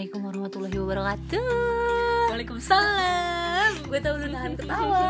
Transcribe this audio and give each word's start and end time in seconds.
Assalamualaikum 0.00 0.32
warahmatullahi 0.32 0.76
wabarakatuh. 0.80 1.44
Waalaikumsalam. 2.32 3.70
Gue 3.84 4.00
tau 4.00 4.16
lu 4.16 4.32
nahan 4.32 4.56
ketawa. 4.56 5.04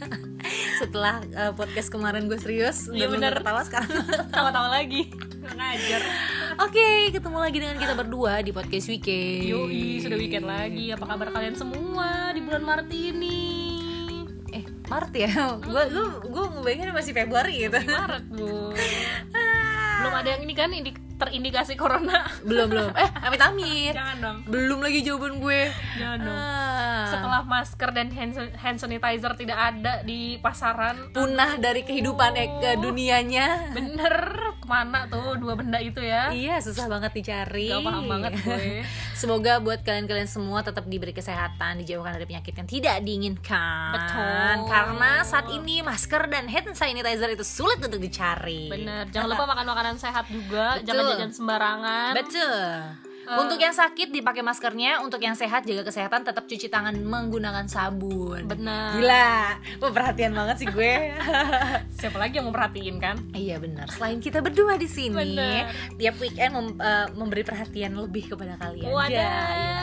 Setelah 0.84 1.24
uh, 1.32 1.52
podcast 1.56 1.88
kemarin 1.88 2.28
gue 2.28 2.36
serius 2.36 2.92
Iya, 2.92 3.08
lu 3.08 3.16
bener. 3.16 3.40
ketawa 3.40 3.64
sekarang. 3.64 3.88
Tawa-tawa 4.36 4.76
lagi. 4.76 5.08
Ngajar. 5.40 6.04
Oke, 6.68 7.16
ketemu 7.16 7.38
lagi 7.40 7.56
dengan 7.64 7.76
kita 7.80 7.96
berdua 7.96 8.44
di 8.44 8.52
podcast 8.52 8.92
weekend. 8.92 9.48
Yoi, 9.56 10.04
sudah 10.04 10.20
weekend 10.20 10.44
lagi. 10.44 10.92
Apa 10.92 11.08
kabar 11.08 11.32
kalian 11.32 11.56
semua 11.56 12.36
di 12.36 12.44
bulan 12.44 12.60
Maret 12.68 12.92
ini? 12.92 13.40
Eh, 14.52 14.68
Maret 14.84 15.12
ya? 15.16 15.32
Gue 15.64 15.88
gue 15.88 16.04
gue 16.28 16.44
ngebayangin 16.60 16.92
masih 16.92 17.16
Februari 17.16 17.64
gitu. 17.64 17.80
Maret, 17.88 18.28
Bu. 18.36 18.68
Belum 20.04 20.12
ada 20.12 20.28
yang 20.36 20.44
ini 20.44 20.52
kan 20.52 20.76
indi 20.76 21.07
terindikasi 21.18 21.74
corona. 21.74 22.24
Belum, 22.40 22.66
belum. 22.66 22.90
Eh, 22.94 23.10
amit-amit. 23.20 23.92
Jangan 23.92 24.16
dong. 24.18 24.38
Belum 24.46 24.78
lagi 24.78 25.02
jawaban 25.02 25.38
gue. 25.38 25.62
Jangan 25.94 26.18
dong. 26.20 26.38
Ah. 26.38 27.06
Setelah 27.08 27.42
masker 27.42 27.90
dan 27.90 28.08
hand, 28.08 28.32
hand 28.54 28.78
sanitizer 28.78 29.32
tidak 29.34 29.58
ada 29.58 30.00
di 30.00 30.38
pasaran. 30.38 31.10
Punah 31.10 31.56
dari 31.56 31.82
kehidupan 31.82 32.32
eh, 32.34 32.48
ke 32.56 32.70
Oh. 32.70 32.82
dunianya. 32.84 33.68
Bener, 33.70 34.14
ke 34.68 34.76
mana 34.76 35.08
tuh 35.08 35.40
dua 35.40 35.56
benda 35.56 35.80
itu 35.80 36.04
ya? 36.04 36.28
Iya, 36.28 36.60
susah 36.60 36.92
banget 36.92 37.16
dicari. 37.16 37.72
Gak 37.72 37.80
paham 37.88 38.04
banget 38.04 38.32
gue 38.44 38.84
Semoga 39.20 39.56
buat 39.64 39.80
kalian-kalian 39.80 40.28
semua 40.28 40.60
tetap 40.60 40.84
diberi 40.84 41.16
kesehatan, 41.16 41.80
dijauhkan 41.80 42.12
dari 42.20 42.28
penyakit 42.28 42.52
yang 42.52 42.68
tidak 42.68 42.96
diinginkan. 43.00 43.96
Betul. 43.96 44.68
Karena 44.68 45.24
saat 45.24 45.48
ini 45.48 45.80
masker 45.80 46.28
dan 46.28 46.44
hand 46.52 46.76
sanitizer 46.76 47.32
itu 47.32 47.44
sulit 47.48 47.80
untuk 47.80 47.96
dicari. 47.96 48.68
Bener, 48.68 49.08
jangan 49.08 49.32
lupa 49.32 49.48
makan 49.48 49.66
makanan 49.72 49.96
sehat 49.96 50.28
juga 50.28 50.76
Betul. 50.76 50.86
Jangan 50.92 51.02
jajan 51.16 51.32
sembarangan 51.32 52.12
Betul. 52.12 53.07
Untuk 53.30 53.58
yang 53.58 53.70
sakit 53.70 54.08
dipakai 54.08 54.40
maskernya, 54.40 55.00
untuk 55.00 55.20
yang 55.20 55.34
sehat 55.34 55.62
jaga 55.62 55.84
kesehatan 55.84 56.22
tetap 56.22 56.44
cuci 56.44 56.66
tangan 56.66 56.96
menggunakan 56.96 57.68
sabun. 57.68 58.48
Bener 58.48 58.96
Gila, 58.96 59.60
perhatian 59.84 60.32
banget 60.32 60.56
sih 60.58 60.68
gue. 60.68 61.12
Siapa 61.98 62.16
lagi 62.16 62.36
yang 62.36 62.48
mau 62.48 62.54
perhatiin 62.54 62.96
kan? 62.96 63.20
Iya 63.30 63.58
benar. 63.58 63.84
Selain 63.90 64.16
kita 64.16 64.40
berdua 64.40 64.74
di 64.74 64.86
sini, 64.86 65.12
Bener. 65.12 65.68
tiap 65.94 66.16
weekend 66.16 66.52
mem- 66.52 66.78
eh, 66.78 67.06
memberi 67.12 67.44
perhatian 67.44 67.92
lebih 67.92 68.32
kepada 68.32 68.56
kalian. 68.56 68.88
Wadaw 68.88 69.12
Ya, 69.12 69.28
ya. 69.52 69.76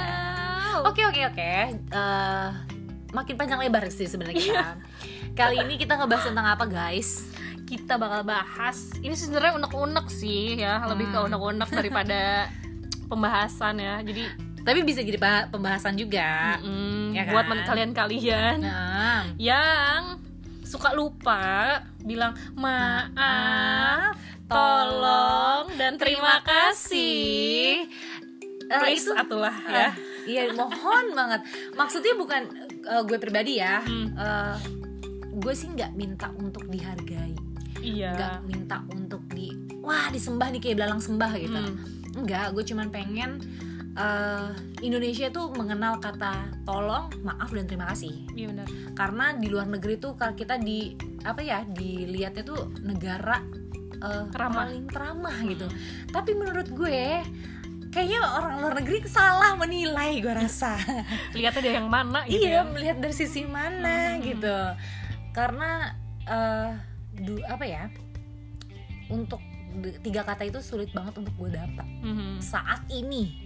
Oke 0.81 1.01
oke 1.03 1.21
oke. 1.27 1.51
Eh, 1.75 2.49
makin 3.11 3.35
panjang 3.35 3.59
lebar 3.59 3.85
sih 3.87 4.05
sebenarnya 4.05 4.35
kita. 4.35 4.67
Kali 5.33 5.59
ini 5.59 5.75
kita 5.75 5.95
ngebahas 5.95 6.25
tentang 6.25 6.47
apa 6.47 6.65
guys? 6.65 7.29
Kita 7.65 7.97
bakal 7.97 8.21
bahas 8.21 8.93
Ini 8.95 9.11
sebenarnya 9.11 9.57
unek-unek 9.57 10.05
sih 10.05 10.53
ya 10.55 10.85
Lebih 10.85 11.09
ke 11.09 11.17
Hmm. 11.17 11.27
unek-unek 11.27 11.69
daripada 11.71 12.45
pembahasan 13.05 13.77
ya 13.77 14.01
Jadi 14.01 14.23
Tapi 14.59 14.79
bisa 14.81 14.99
jadi 14.99 15.15
bah- 15.15 15.47
pembahasan 15.47 15.93
juga. 15.93 16.57
mm, 16.59 17.13
Ya 17.13 17.23
buat 17.27 17.43
kan? 17.43 17.51
men- 17.51 17.65
kalian-kalian 17.65 18.57
Nah, 18.59 19.21
Yang 19.35 20.03
suka 20.61 20.91
lupa 20.91 21.79
Bilang 21.99 22.33
maaf 22.55 24.17
Tolong 24.45 25.73
dan 25.73 25.95
terima 25.95 26.41
kasih 26.41 27.85
Eh, 28.65 28.79
Please 28.81 29.03
itu 29.03 29.13
atulah 29.13 29.53
ya. 29.63 29.93
ya 30.25 30.41
Iya, 30.41 30.57
mohon 30.57 31.13
banget. 31.13 31.45
Maksudnya 31.71 32.17
bukan 32.17 32.49
eh, 32.81 33.03
gue 33.03 33.17
pribadi 33.17 33.61
ya. 33.61 33.77
Hmm. 33.79 34.09
Eh, 34.11 34.57
gue 35.31 35.53
sih 35.53 35.69
nggak 35.69 35.93
minta 35.93 36.33
untuk 36.33 36.65
dihargai. 36.65 37.37
Iya 37.77 38.09
nggak 38.11 38.35
minta 38.43 38.81
untuk 38.89 39.21
di 39.29 39.53
wah 39.77 40.09
disembah 40.09 40.49
nih 40.49 40.57
kayak 40.59 40.75
belalang 40.75 40.97
sembah 40.97 41.31
gitu 41.37 41.53
Hmm. 41.53 41.94
Enggak 42.15 42.51
gue 42.51 42.63
cuman 42.63 42.87
pengen 42.89 43.31
eh, 43.93 44.49
Indonesia 44.81 45.27
tuh 45.29 45.51
mengenal 45.51 45.99
kata 45.99 46.51
tolong 46.63 47.11
maaf 47.21 47.51
dan 47.51 47.63
terima 47.63 47.91
kasih. 47.91 48.27
Iya 48.33 48.51
benar. 48.51 48.67
Karena 48.91 49.25
di 49.33 49.47
luar 49.47 49.67
negeri 49.67 49.95
tuh 49.95 50.15
kalau 50.15 50.33
kita 50.33 50.55
di 50.57 50.95
apa 51.23 51.41
ya 51.41 51.63
dilihatnya 51.63 52.43
tuh 52.43 52.71
negara 52.81 53.39
eh, 53.95 54.23
Teramah. 54.29 54.55
paling 54.67 54.85
teramah 54.87 55.37
gitu. 55.43 55.67
Tapi 56.09 56.31
menurut 56.33 56.67
gue 56.69 57.23
kayaknya 57.89 58.19
orang 58.27 58.59
luar 58.59 58.75
negeri 58.75 59.07
salah 59.07 59.55
menilai 59.55 60.19
gue 60.19 60.33
rasa. 60.33 60.75
Lihatnya 61.37 61.61
dari 61.63 61.75
yang 61.79 61.87
mana 61.87 62.27
gitu 62.27 62.43
iya 62.43 62.59
ya? 62.59 62.67
melihat 62.67 62.97
dari 62.99 63.15
sisi 63.15 63.47
mana 63.47 64.15
Hmm. 64.15 64.23
gitu. 64.23 64.57
Karena 65.31 65.91
eh 66.25 66.71
du, 67.15 67.39
apa 67.47 67.63
ya 67.63 67.87
untuk 69.07 69.39
tiga 69.99 70.21
kata 70.21 70.43
itu 70.43 70.59
sulit 70.59 70.89
banget 70.89 71.17
untuk 71.17 71.33
gue 71.35 71.51
dapat 71.51 71.87
Mhm. 72.01 72.39
saat 72.39 72.83
ini. 72.87 73.43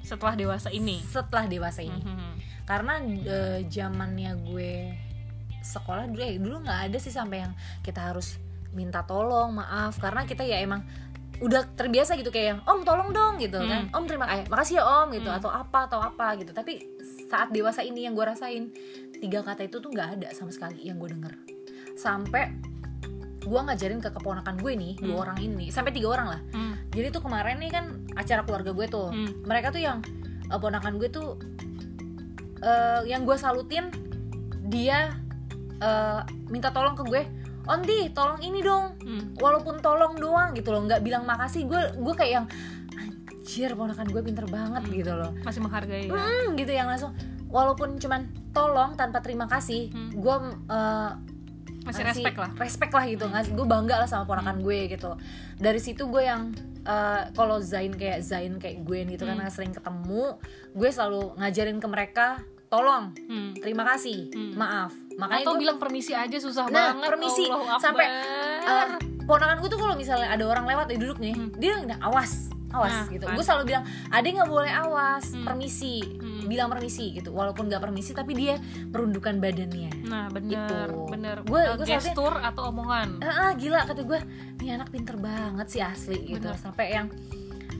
Setelah 0.00 0.32
dewasa 0.32 0.68
ini. 0.68 1.00
Setelah 1.02 1.44
dewasa 1.46 1.80
ini. 1.80 2.00
Mhm. 2.00 2.32
karena 2.62 3.02
eh, 3.02 3.66
zamannya 3.66 4.30
gue 4.40 4.94
sekolah 5.60 6.06
dulu 6.06 6.22
ya 6.22 6.38
dulu 6.38 6.56
nggak 6.62 6.80
ada 6.86 6.98
sih 6.98 7.10
sampai 7.10 7.42
yang 7.42 7.52
kita 7.80 8.00
harus 8.06 8.38
minta 8.70 9.02
tolong 9.02 9.50
maaf. 9.52 9.98
Karena 9.98 10.22
kita 10.22 10.40
ya 10.40 10.56
emang 10.56 10.86
udah 11.40 11.66
terbiasa 11.74 12.14
gitu 12.14 12.28
kayak 12.28 12.46
yang, 12.46 12.60
om 12.64 12.80
tolong 12.80 13.10
dong 13.10 13.36
gitu 13.36 13.56
Hmm. 13.56 13.66
kan. 13.66 13.82
Om 13.92 14.04
terima 14.06 14.24
kasih 14.24 14.44
makasih 14.46 14.74
ya 14.76 14.84
om 14.86 15.08
gitu. 15.10 15.26
Hmm. 15.26 15.38
atau 15.38 15.50
apa 15.50 15.78
atau 15.84 15.98
apa 15.98 16.26
gitu. 16.36 16.52
Tapi 16.52 16.72
saat 17.26 17.50
dewasa 17.50 17.82
ini 17.82 18.04
yang 18.04 18.14
gue 18.14 18.22
rasain 18.22 18.70
tiga 19.14 19.42
kata 19.42 19.64
itu 19.64 19.76
tuh 19.78 19.90
nggak 19.90 20.08
ada 20.16 20.28
sama 20.30 20.48
sekali 20.48 20.80
yang 20.80 20.96
gue 20.96 21.10
denger. 21.10 21.34
Sampai 21.94 22.54
gue 23.40 23.56
ngajarin 23.58 23.98
ke 23.98 24.10
keponakan 24.10 24.54
gue 24.56 24.72
nih 24.74 24.92
dua 24.98 25.08
Hmm. 25.10 25.22
orang 25.22 25.38
ini 25.38 25.66
sampai 25.68 25.90
tiga 25.90 26.08
orang 26.10 26.28
lah 26.28 26.40
Hmm. 26.50 26.74
jadi 26.88 27.08
tuh 27.08 27.22
kemarin 27.22 27.56
nih 27.56 27.70
kan 27.70 27.84
acara 28.14 28.42
keluarga 28.42 28.70
gue 28.70 28.86
tuh 28.86 29.08
Hmm. 29.08 29.30
mereka 29.42 29.70
tuh 29.70 29.80
yang 29.80 30.04
eh, 30.44 30.58
ponakan 30.58 30.96
gue 30.96 31.08
tuh 31.08 31.40
eh, 32.60 33.00
yang 33.06 33.22
gue 33.22 33.34
salutin 33.34 33.88
dia 34.64 35.16
eh, 35.78 36.20
minta 36.46 36.68
tolong 36.68 36.92
ke 36.92 37.04
gue 37.04 37.22
Ondi 37.62 38.10
tolong 38.10 38.40
ini 38.40 38.60
dong 38.60 38.96
Hmm. 38.98 39.32
walaupun 39.36 39.78
tolong 39.78 40.16
doang 40.16 40.52
gitu 40.52 40.70
loh 40.70 40.82
nggak 40.82 41.00
bilang 41.00 41.24
makasih 41.24 41.64
gue 41.64 41.80
gue 41.94 42.14
kayak 42.14 42.32
yang 42.34 42.46
anjir 42.92 43.72
ponakan 43.72 44.06
gue 44.06 44.20
pinter 44.20 44.44
banget 44.46 44.82
Hmm. 44.82 44.92
gitu 44.92 45.12
loh 45.12 45.30
Masih 45.40 45.60
menghargai 45.60 46.04
ya 46.04 46.12
hmm, 46.12 46.54
gitu 46.54 46.70
yang 46.70 46.86
langsung 46.86 47.16
walaupun 47.46 47.96
cuman 47.96 48.26
tolong 48.50 48.94
tanpa 48.94 49.18
terima 49.18 49.46
kasih 49.46 49.88
Hmm. 49.88 50.10
gue 50.14 50.34
eh, 50.68 51.10
Masih 51.80 52.02
ngasih 52.02 52.22
respect 52.22 52.36
lah 52.36 52.50
respect 52.56 52.92
lah 52.92 53.04
gitu 53.04 53.24
ngasih 53.24 53.52
gue 53.52 53.66
bangga 53.66 53.96
lah 53.96 54.08
sama 54.08 54.24
ponakan 54.24 54.60
gue 54.60 54.88
gitu 54.88 55.16
dari 55.56 55.78
situ 55.78 56.04
gue 56.06 56.22
yang 56.22 56.52
eh, 56.80 57.22
kalau 57.32 57.58
Zain 57.58 57.92
kayak 57.92 58.20
Zain 58.20 58.56
kayak 58.56 58.84
gue 58.84 58.98
gitu 59.10 59.22
Hmm. 59.22 59.34
karena 59.34 59.48
sering 59.48 59.70
ketemu 59.70 60.36
gue 60.70 60.88
selalu 60.88 61.36
ngajarin 61.36 61.76
ke 61.76 61.86
mereka 61.86 62.26
tolong 62.66 63.12
Hmm. 63.22 63.52
terima 63.54 63.82
kasih 63.86 64.28
Hmm. 64.28 64.54
maaf 64.54 64.92
makanya 65.16 65.42
Atau 65.42 65.56
bilang 65.56 65.76
permisi 65.76 66.12
aja 66.12 66.36
susah 66.36 66.68
Nah, 66.68 66.94
banget 66.94 67.08
permisi. 67.10 67.44
Akbar. 67.44 67.76
Sampai, 67.76 68.06
eh, 68.62 68.86
ponakan 69.22 69.56
gue 69.58 69.68
tuh 69.68 69.76
kalau 69.76 69.94
misalnya 69.94 70.28
ada 70.28 70.44
orang 70.44 70.64
lewat 70.64 70.86
dia 70.86 70.98
duduk 70.98 71.18
nih 71.18 71.34
Hmm. 71.34 71.50
dia 71.56 71.74
awas 72.00 72.48
awas 72.70 72.92
Nah, 72.92 73.06
gitu 73.08 73.24
kan. 73.24 73.34
gue 73.34 73.44
selalu 73.44 73.64
bilang 73.66 73.84
ada 74.08 74.22
nggak 74.24 74.46
boleh 74.48 74.72
awas 74.72 75.24
Hmm. 75.30 75.42
permisi 75.42 75.98
Hmm. 76.00 76.46
bilang 76.46 76.68
permisi 76.68 77.12
gitu 77.12 77.30
walaupun 77.30 77.66
nggak 77.66 77.78
permisi 77.80 78.10
tapi 78.10 78.32
dia 78.32 78.54
merundukkan 78.86 79.36
badannya 79.36 79.90
Nah 80.02 80.26
bener 80.28 80.66
Gitu. 80.86 80.98
bener 81.06 81.36
gua 81.44 81.74
soalnya- 81.76 81.98
Gestur 82.00 82.32
atau 82.32 82.62
omongan 82.68 83.18
ah 83.20 83.34
ah, 83.44 83.52
gila 83.52 83.84
kata 83.84 84.02
gue 84.02 84.18
nih 84.58 84.70
anak 84.72 84.88
pinter 84.88 85.16
banget 85.16 85.66
sih 85.68 85.80
asli 85.80 86.18
gitu 86.28 86.46
Bener. 86.46 86.56
sampai 86.56 86.86
yang 86.92 87.06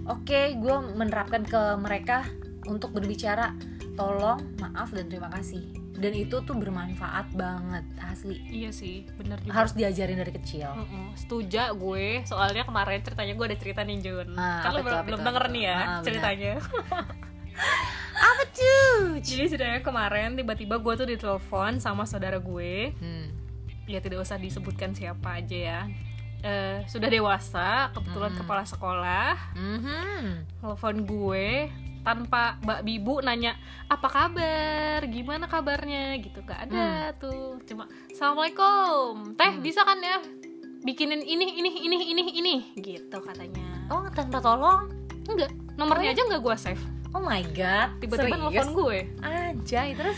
oke 0.05 0.41
gue 0.55 0.77
menerapkan 0.93 1.43
ke 1.43 1.61
mereka 1.77 2.27
untuk 2.65 2.91
berbicara 2.91 3.55
tolong 3.93 4.39
maaf 4.59 4.91
dan 4.91 5.07
terima 5.07 5.29
kasih 5.29 5.63
dan 6.01 6.13
itu 6.13 6.41
tuh 6.41 6.55
bermanfaat 6.55 7.31
banget 7.31 7.85
asli. 8.03 8.41
Iya 8.43 8.73
sih 8.73 9.05
bener 9.15 9.37
juga. 9.39 9.53
Harus 9.55 9.73
diajarin 9.73 10.17
dari 10.17 10.33
kecil. 10.33 10.73
Mm-mm. 10.73 11.13
Setuju 11.15 11.71
gue. 11.71 12.25
Soalnya 12.25 12.65
kemarin 12.65 12.99
ceritanya 12.99 13.33
gue 13.33 13.47
ada 13.47 13.55
cerita 13.55 13.81
nih 13.83 14.01
Jun. 14.01 14.29
Ah, 14.35 14.65
tuh, 14.65 14.81
belum, 14.81 15.01
belum 15.05 15.21
denger 15.23 15.45
nih 15.51 15.63
ya 15.63 15.79
Ah. 15.79 16.01
Ceritanya. 16.01 16.53
Apa 18.21 18.43
tuh 18.51 19.17
Jadi 19.19 19.49
ceritanya 19.49 19.81
kemarin 19.81 20.33
Tiba-tiba 20.35 20.77
gue 20.77 20.93
tuh 20.95 21.07
ditelepon 21.07 21.77
Sama 21.77 22.05
saudara 22.05 22.37
gue. 22.37 22.93
Hmm. 22.95 23.29
Ya 23.85 23.99
tidak 23.99 24.21
usah 24.21 24.37
disebutkan 24.37 24.93
siapa 24.93 25.37
aja 25.37 25.57
ya. 25.57 25.81
Eh, 26.41 26.81
Sudah 26.87 27.09
dewasa 27.09 27.91
Kebetulan 27.91 28.33
Mm. 28.33 28.39
kepala 28.39 28.65
sekolah. 28.65 29.31
Mhm. 29.53 30.25
telepon 30.59 30.97
gue 31.03 31.49
tanpa 32.01 32.57
Mbak 32.61 32.81
Bibu 32.83 33.21
nanya 33.21 33.57
apa 33.87 34.09
kabar, 34.09 35.05
gimana 35.07 35.45
kabarnya? 35.45 36.17
Gitu. 36.19 36.41
Gak 36.43 36.71
ada 36.71 37.13
tuh. 37.17 37.61
Cuma 37.65 37.85
assalamualaikum. 38.09 39.35
Teh 39.35 39.51
Hmm. 39.51 39.61
bisa 39.61 39.83
kan 39.83 39.99
ya? 39.99 40.19
Bikinin 40.81 41.21
ini 41.21 41.45
ini 41.57 41.71
ini 41.83 41.97
ini 42.09 42.23
ini. 42.35 42.55
Gitu 42.75 43.17
katanya. 43.21 43.89
Oh 43.89 44.09
tanpa 44.09 44.41
tolong. 44.41 44.89
Enggak 45.29 45.53
nomornya 45.77 46.11
Oh. 46.11 46.15
aja 46.15 46.23
nggak 46.27 46.41
gue 46.41 46.57
save. 46.57 46.83
Oh 47.11 47.21
my 47.21 47.43
god. 47.53 47.99
Tiba-tiba 47.99 48.37
nelfon 48.39 48.71
gue. 48.73 48.99
Anjay 49.21 49.93
terus? 49.93 50.17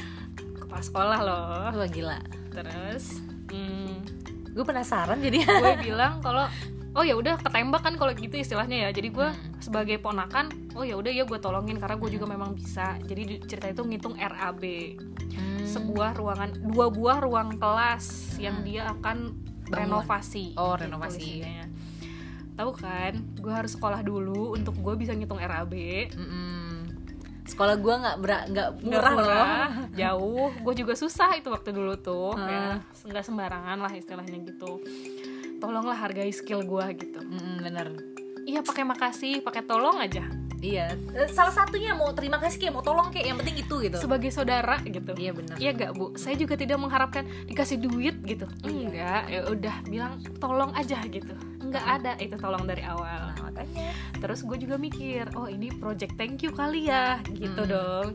Kepala 0.54 0.82
sekolah 0.82 1.18
loh. 1.18 1.72
Wah 1.72 1.88
gila. 1.88 2.18
Terus? 2.52 3.18
Hmm, 3.48 4.00
gue 4.48 4.64
penasaran 4.64 5.18
jadi 5.18 5.44
gue 5.44 5.76
bilang 5.82 6.20
kalau 6.20 6.44
oh 6.92 7.00
ya 7.00 7.14
udah 7.14 7.38
ketembak 7.38 7.80
kan 7.80 7.94
kalau 7.94 8.12
gitu 8.12 8.34
istilahnya 8.34 8.76
ya 8.78 8.90
jadi 8.90 9.08
gue 9.08 9.28
Hmm. 9.28 9.58
sebagai 9.58 9.96
ponakan 9.96 10.46
oh 10.72 10.82
ya 10.82 10.94
udah 10.94 11.08
ya 11.10 11.22
gue 11.22 11.38
tolongin 11.38 11.76
karena 11.76 11.96
gue 11.96 12.10
juga 12.10 12.26
memang 12.26 12.52
bisa 12.52 13.00
jadi 13.00 13.22
di- 13.26 13.42
cerita 13.42 13.66
itu 13.66 13.82
ngitung 13.82 14.14
RAB 14.14 14.62
Hmm. 15.30 15.64
sebuah 15.64 16.12
ruangan 16.12 16.52
dua 16.62 16.86
buah 16.88 17.18
ruang 17.18 17.56
kelas 17.56 18.04
yang 18.36 18.60
Hmm. 18.60 18.66
dia 18.66 18.82
akan 18.90 19.16
Bangun. 19.64 19.72
renovasi 19.94 20.52
Oh, 20.54 20.74
gitu 20.74 20.84
renovasi. 20.84 21.40
tahu 22.52 22.70
kan 22.74 23.12
gue 23.34 23.48
harus 23.50 23.72
sekolah 23.72 24.00
dulu 24.00 24.52
untuk 24.52 24.76
gue 24.76 24.94
bisa 24.94 25.10
ngitung 25.10 25.40
RAB 25.40 25.72
Mm-mm. 26.12 26.84
sekolah 27.42 27.74
gua 27.74 27.94
nggak 27.98 28.16
nggak 28.46 28.68
murah, 28.82 29.12
loh 29.14 29.48
jauh 29.98 30.52
gue 30.54 30.74
juga 30.76 30.92
susah 30.92 31.32
itu 31.32 31.48
waktu 31.48 31.72
dulu 31.72 31.96
tuh 31.96 32.36
Ah. 32.36 32.46
ya 32.46 32.64
nggak 33.02 33.24
sembarangan 33.24 33.78
lah 33.78 33.90
istilahnya 33.90 34.36
gitu 34.44 34.78
tolonglah 35.62 35.94
hargai 35.94 36.28
skill 36.28 36.60
gue 36.60 36.84
gitu 36.98 37.22
Mm-mm, 37.22 37.62
bener 37.62 37.86
iya 38.42 38.58
pakai 38.60 38.82
makasih 38.82 39.38
pakai 39.40 39.62
tolong 39.62 39.96
aja 39.96 40.26
iya 40.58 40.90
Eh, 41.12 41.26
salah 41.28 41.50
satunya 41.50 41.90
mau 41.90 42.10
terima 42.10 42.38
kasih 42.38 42.58
kayak 42.58 42.70
mau 42.72 42.82
tolong 42.82 43.08
kayak 43.08 43.26
yang 43.28 43.38
penting 43.38 43.56
itu 43.56 43.74
gitu 43.80 43.96
sebagai 43.96 44.30
saudara 44.30 44.78
gitu 44.80 45.14
iya 45.14 45.30
bener 45.30 45.54
Iya 45.54 45.70
gak 45.72 45.90
bu, 45.92 46.14
saya 46.14 46.34
juga 46.34 46.54
tidak 46.54 46.78
mengharapkan 46.78 47.22
dikasih 47.44 47.78
duit 47.78 48.18
gitu. 48.22 48.46
Iya. 48.62 48.70
Enggak, 48.82 49.22
ya 49.28 49.40
udah 49.48 49.76
bilang 49.84 50.12
tolong 50.38 50.70
aja 50.72 50.98
gitu. 51.04 51.34
Enggak 51.60 51.82
ada 51.84 52.12
itu 52.16 52.34
tolong 52.36 52.62
dari 52.62 52.82
awal. 52.82 53.30
nah, 53.30 53.38
makanya 53.44 53.90
Terus 54.16 54.42
gue 54.42 54.54
juga 54.56 54.74
mikir, 54.76 55.34
oh 55.34 55.46
ini 55.46 55.70
project 55.72 56.14
thank 56.14 56.40
you 56.40 56.50
kali 56.50 56.86
ya, 56.86 57.18
gitu 57.28 57.58
Hmm. 57.58 57.70
dong. 57.70 58.06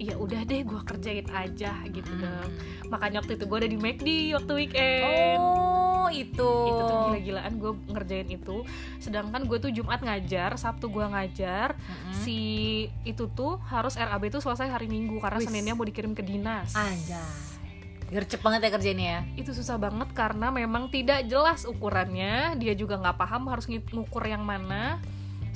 Iya 0.00 0.16
udah 0.16 0.40
deh, 0.42 0.64
gue 0.64 0.80
kerjain 0.80 1.28
aja 1.28 1.76
gitu 1.84 2.08
Mm. 2.08 2.20
dong. 2.20 2.50
Makanya 2.88 3.20
waktu 3.20 3.36
itu 3.36 3.44
gue 3.44 3.58
ada 3.60 3.68
di 3.68 3.76
McD 3.76 4.08
waktu 4.32 4.52
weekend. 4.56 5.36
oh 5.38 6.08
itu 6.08 6.50
Itu 6.66 6.82
tuh 6.82 6.98
gila-gilaan 7.06 7.52
gue 7.54 7.72
ngerjain 7.86 8.28
itu. 8.28 8.56
Sedangkan 8.96 9.44
gue 9.44 9.60
tuh 9.60 9.68
Jumat 9.68 10.00
ngajar, 10.00 10.56
Sabtu 10.56 10.88
gue 10.88 11.04
ngajar. 11.04 11.76
Mm-mm. 11.76 12.16
Si 12.16 12.40
itu 13.04 13.28
tuh 13.28 13.60
harus 13.62 13.94
RAB 13.94 14.26
tuh 14.28 14.40
selesai 14.40 14.66
hari 14.66 14.88
Minggu 14.88 15.20
karena 15.20 15.36
Wis. 15.36 15.46
Seninnya 15.46 15.76
mau 15.76 15.84
dikirim 15.84 16.12
ke 16.12 16.24
dinas. 16.24 16.72
aja 16.72 17.20
gercep 18.10 18.42
banget 18.42 18.66
ya 18.66 18.70
kerjainnya 18.74 19.06
ya 19.06 19.20
itu 19.38 19.54
susah 19.54 19.78
banget 19.78 20.10
karena 20.10 20.50
memang 20.50 20.90
tidak 20.90 21.30
jelas 21.30 21.62
ukurannya 21.62 22.58
dia 22.58 22.74
juga 22.74 22.98
nggak 22.98 23.14
paham 23.14 23.46
harus 23.46 23.70
ngukur 23.70 24.26
yang 24.26 24.42
mana 24.42 24.98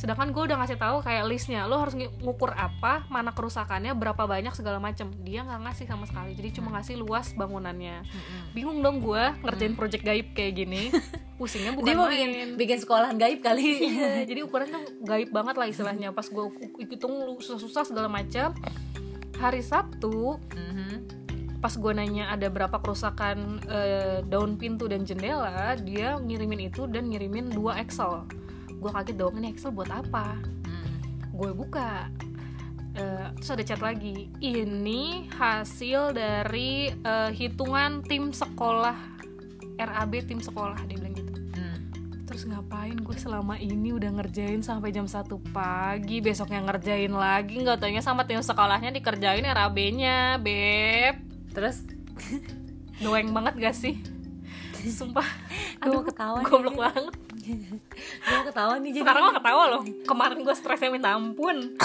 sedangkan 0.04 0.36
gue 0.36 0.42
udah 0.52 0.56
ngasih 0.60 0.76
tahu 0.76 1.00
kayak 1.00 1.24
listnya 1.24 1.64
lo 1.64 1.80
harus 1.80 1.96
ngukur 1.96 2.52
apa 2.52 3.08
mana 3.08 3.32
kerusakannya 3.32 3.96
berapa 3.96 4.28
banyak 4.28 4.52
segala 4.52 4.76
macem. 4.76 5.08
Dia 5.24 5.48
nggak 5.48 5.60
ngasih 5.64 5.86
sama 5.88 6.04
sekali 6.04 6.36
jadi 6.36 6.60
cuma 6.60 6.76
ngasih 6.76 7.00
luas 7.00 7.32
bangunannya. 7.32 8.04
Bingung 8.52 8.84
dong 8.84 9.00
gue 9.00 9.24
ngerjain 9.40 9.72
project 9.72 10.04
gaib 10.04 10.36
kayak 10.36 10.52
gini. 10.60 10.92
Pusingnya 11.40 11.72
bukan 11.72 11.88
dia 11.88 11.96
mau 11.96 12.06
main. 12.06 12.12
bikin 12.12 12.30
bikin 12.60 12.78
sekolahan 12.84 13.16
gaib 13.16 13.40
kali. 13.40 13.64
Iya, 13.94 14.28
jadi 14.28 14.44
ukurannya 14.44 15.00
gaib 15.08 15.32
banget 15.32 15.56
lah 15.56 15.66
istilahnya. 15.72 16.12
Pas 16.12 16.28
gue 16.28 16.44
hitung 16.84 17.40
susah-susah 17.40 17.88
segala 17.88 18.12
macam 18.12 18.52
hari 19.40 19.64
Sabtu 19.64 20.36
pas 21.64 21.72
gue 21.80 21.92
nanya 21.96 22.28
ada 22.28 22.52
berapa 22.52 22.76
kerusakan 22.76 23.64
eh, 23.64 24.20
daun 24.28 24.60
pintu 24.60 24.84
dan 24.84 25.08
jendela 25.08 25.72
dia 25.80 26.20
ngirimin 26.20 26.68
itu 26.68 26.84
dan 26.84 27.08
ngirimin 27.08 27.48
dua 27.56 27.80
Excel 27.80 28.28
gue 28.84 28.92
kaget 28.92 29.16
dong 29.16 29.40
ini 29.40 29.56
Excel 29.56 29.72
buat 29.72 29.88
apa? 29.88 30.36
Mm. 30.68 30.88
gue 31.32 31.50
buka 31.56 32.12
Eh, 32.94 33.26
terus 33.42 33.50
ada 33.50 33.64
chat 33.66 33.82
lagi. 33.82 34.30
Ini 34.38 35.26
hasil 35.34 36.14
dari 36.14 36.94
eh, 36.94 37.30
hitungan 37.34 38.06
tim 38.06 38.30
sekolah 38.30 38.94
RAB 39.74 40.12
tim 40.30 40.38
sekolah 40.38 40.78
dia 40.86 41.02
bilang 41.02 41.18
gitu. 41.18 41.34
Mm. 41.58 41.78
terus 42.24 42.46
ngapain 42.46 42.94
gue 42.94 43.16
selama 43.18 43.58
ini 43.58 43.90
udah 43.90 44.10
ngerjain 44.14 44.62
sampai 44.62 44.94
jam 44.94 45.10
1 45.10 45.26
pagi 45.50 46.22
besoknya 46.22 46.62
ngerjain 46.62 47.10
lagi 47.10 47.58
nggak 47.58 47.82
taunya 47.82 48.00
sama 48.00 48.24
tim 48.24 48.38
sekolahnya 48.38 48.94
dikerjain 48.94 49.42
RAB-nya 49.42 50.38
beb. 50.38 51.18
Terus? 51.50 51.82
Doeng 53.02 53.34
banget 53.34 53.58
gak 53.58 53.74
sih? 53.74 53.98
Sumpah. 55.02 55.26
Gue 55.82 55.90
mau 55.98 56.06
ketawa 56.06 56.46
goblok 56.46 56.78
banget 56.78 57.23
gue 57.44 58.40
ketawa 58.48 58.80
nih 58.80 58.90
jadi. 58.90 59.02
Sekarang 59.04 59.22
mah 59.28 59.34
ketawa 59.36 59.62
loh. 59.70 59.82
Kemarin 60.04 60.38
gue 60.42 60.54
stresnya 60.56 60.90
minta 60.90 61.12
ampun. 61.12 61.76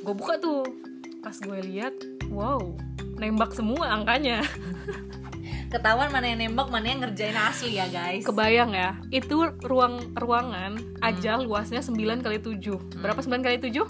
Gue 0.00 0.14
buka 0.16 0.36
tuh. 0.36 0.64
Pas 1.22 1.36
gue 1.36 1.58
lihat 1.62 1.94
wow 2.28 2.58
nembak 3.16 3.54
semua 3.54 3.92
angkanya. 3.92 4.42
Ketahuan 5.72 6.12
mana 6.12 6.28
yang 6.28 6.40
nembak 6.50 6.68
mana 6.68 6.84
yang 6.84 7.00
ngerjain 7.00 7.32
asli 7.32 7.80
ya 7.80 7.88
guys. 7.88 8.26
Kebayang 8.26 8.76
ya 8.76 8.98
itu 9.08 9.48
ruang 9.64 10.12
ruangan 10.12 10.76
aja 11.00 11.40
luasnya 11.40 11.80
9 11.80 11.96
kali 12.20 12.42
7 12.42 13.00
berapa 13.00 13.16
9 13.16 13.40
kali 13.40 13.56
7 13.56 13.80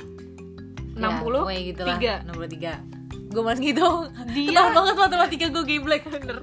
60 0.93 1.01
ya, 1.01 1.61
gitu 1.73 1.83
lah. 1.83 1.97
tiga. 1.97 2.15
63 2.29 3.03
gue 3.33 3.43
masih 3.43 3.65
gitu 3.73 3.89
Dia- 4.37 4.49
ketahuan 4.53 4.73
banget 4.77 4.95
matematika 5.01 5.47
gue 5.49 5.65
geblek 5.65 6.03
bener 6.05 6.39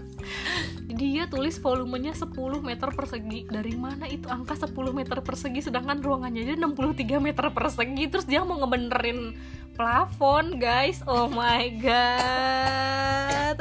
dia 1.00 1.24
tulis 1.26 1.56
volumenya 1.58 2.12
10 2.12 2.28
meter 2.60 2.92
persegi. 2.92 3.48
Dari 3.48 3.72
mana 3.74 4.04
itu 4.06 4.28
angka 4.28 4.60
10 4.60 4.76
meter 4.92 5.24
persegi 5.24 5.64
sedangkan 5.64 6.04
ruangannya 6.04 6.44
aja 6.44 6.60
63 6.60 6.76
meter 7.18 7.48
persegi? 7.50 8.04
Terus 8.06 8.28
dia 8.28 8.44
mau 8.44 8.60
ngebenerin 8.60 9.32
plafon 9.74 10.60
guys. 10.60 11.00
Oh 11.08 11.32
my 11.32 11.72
god 11.80 13.56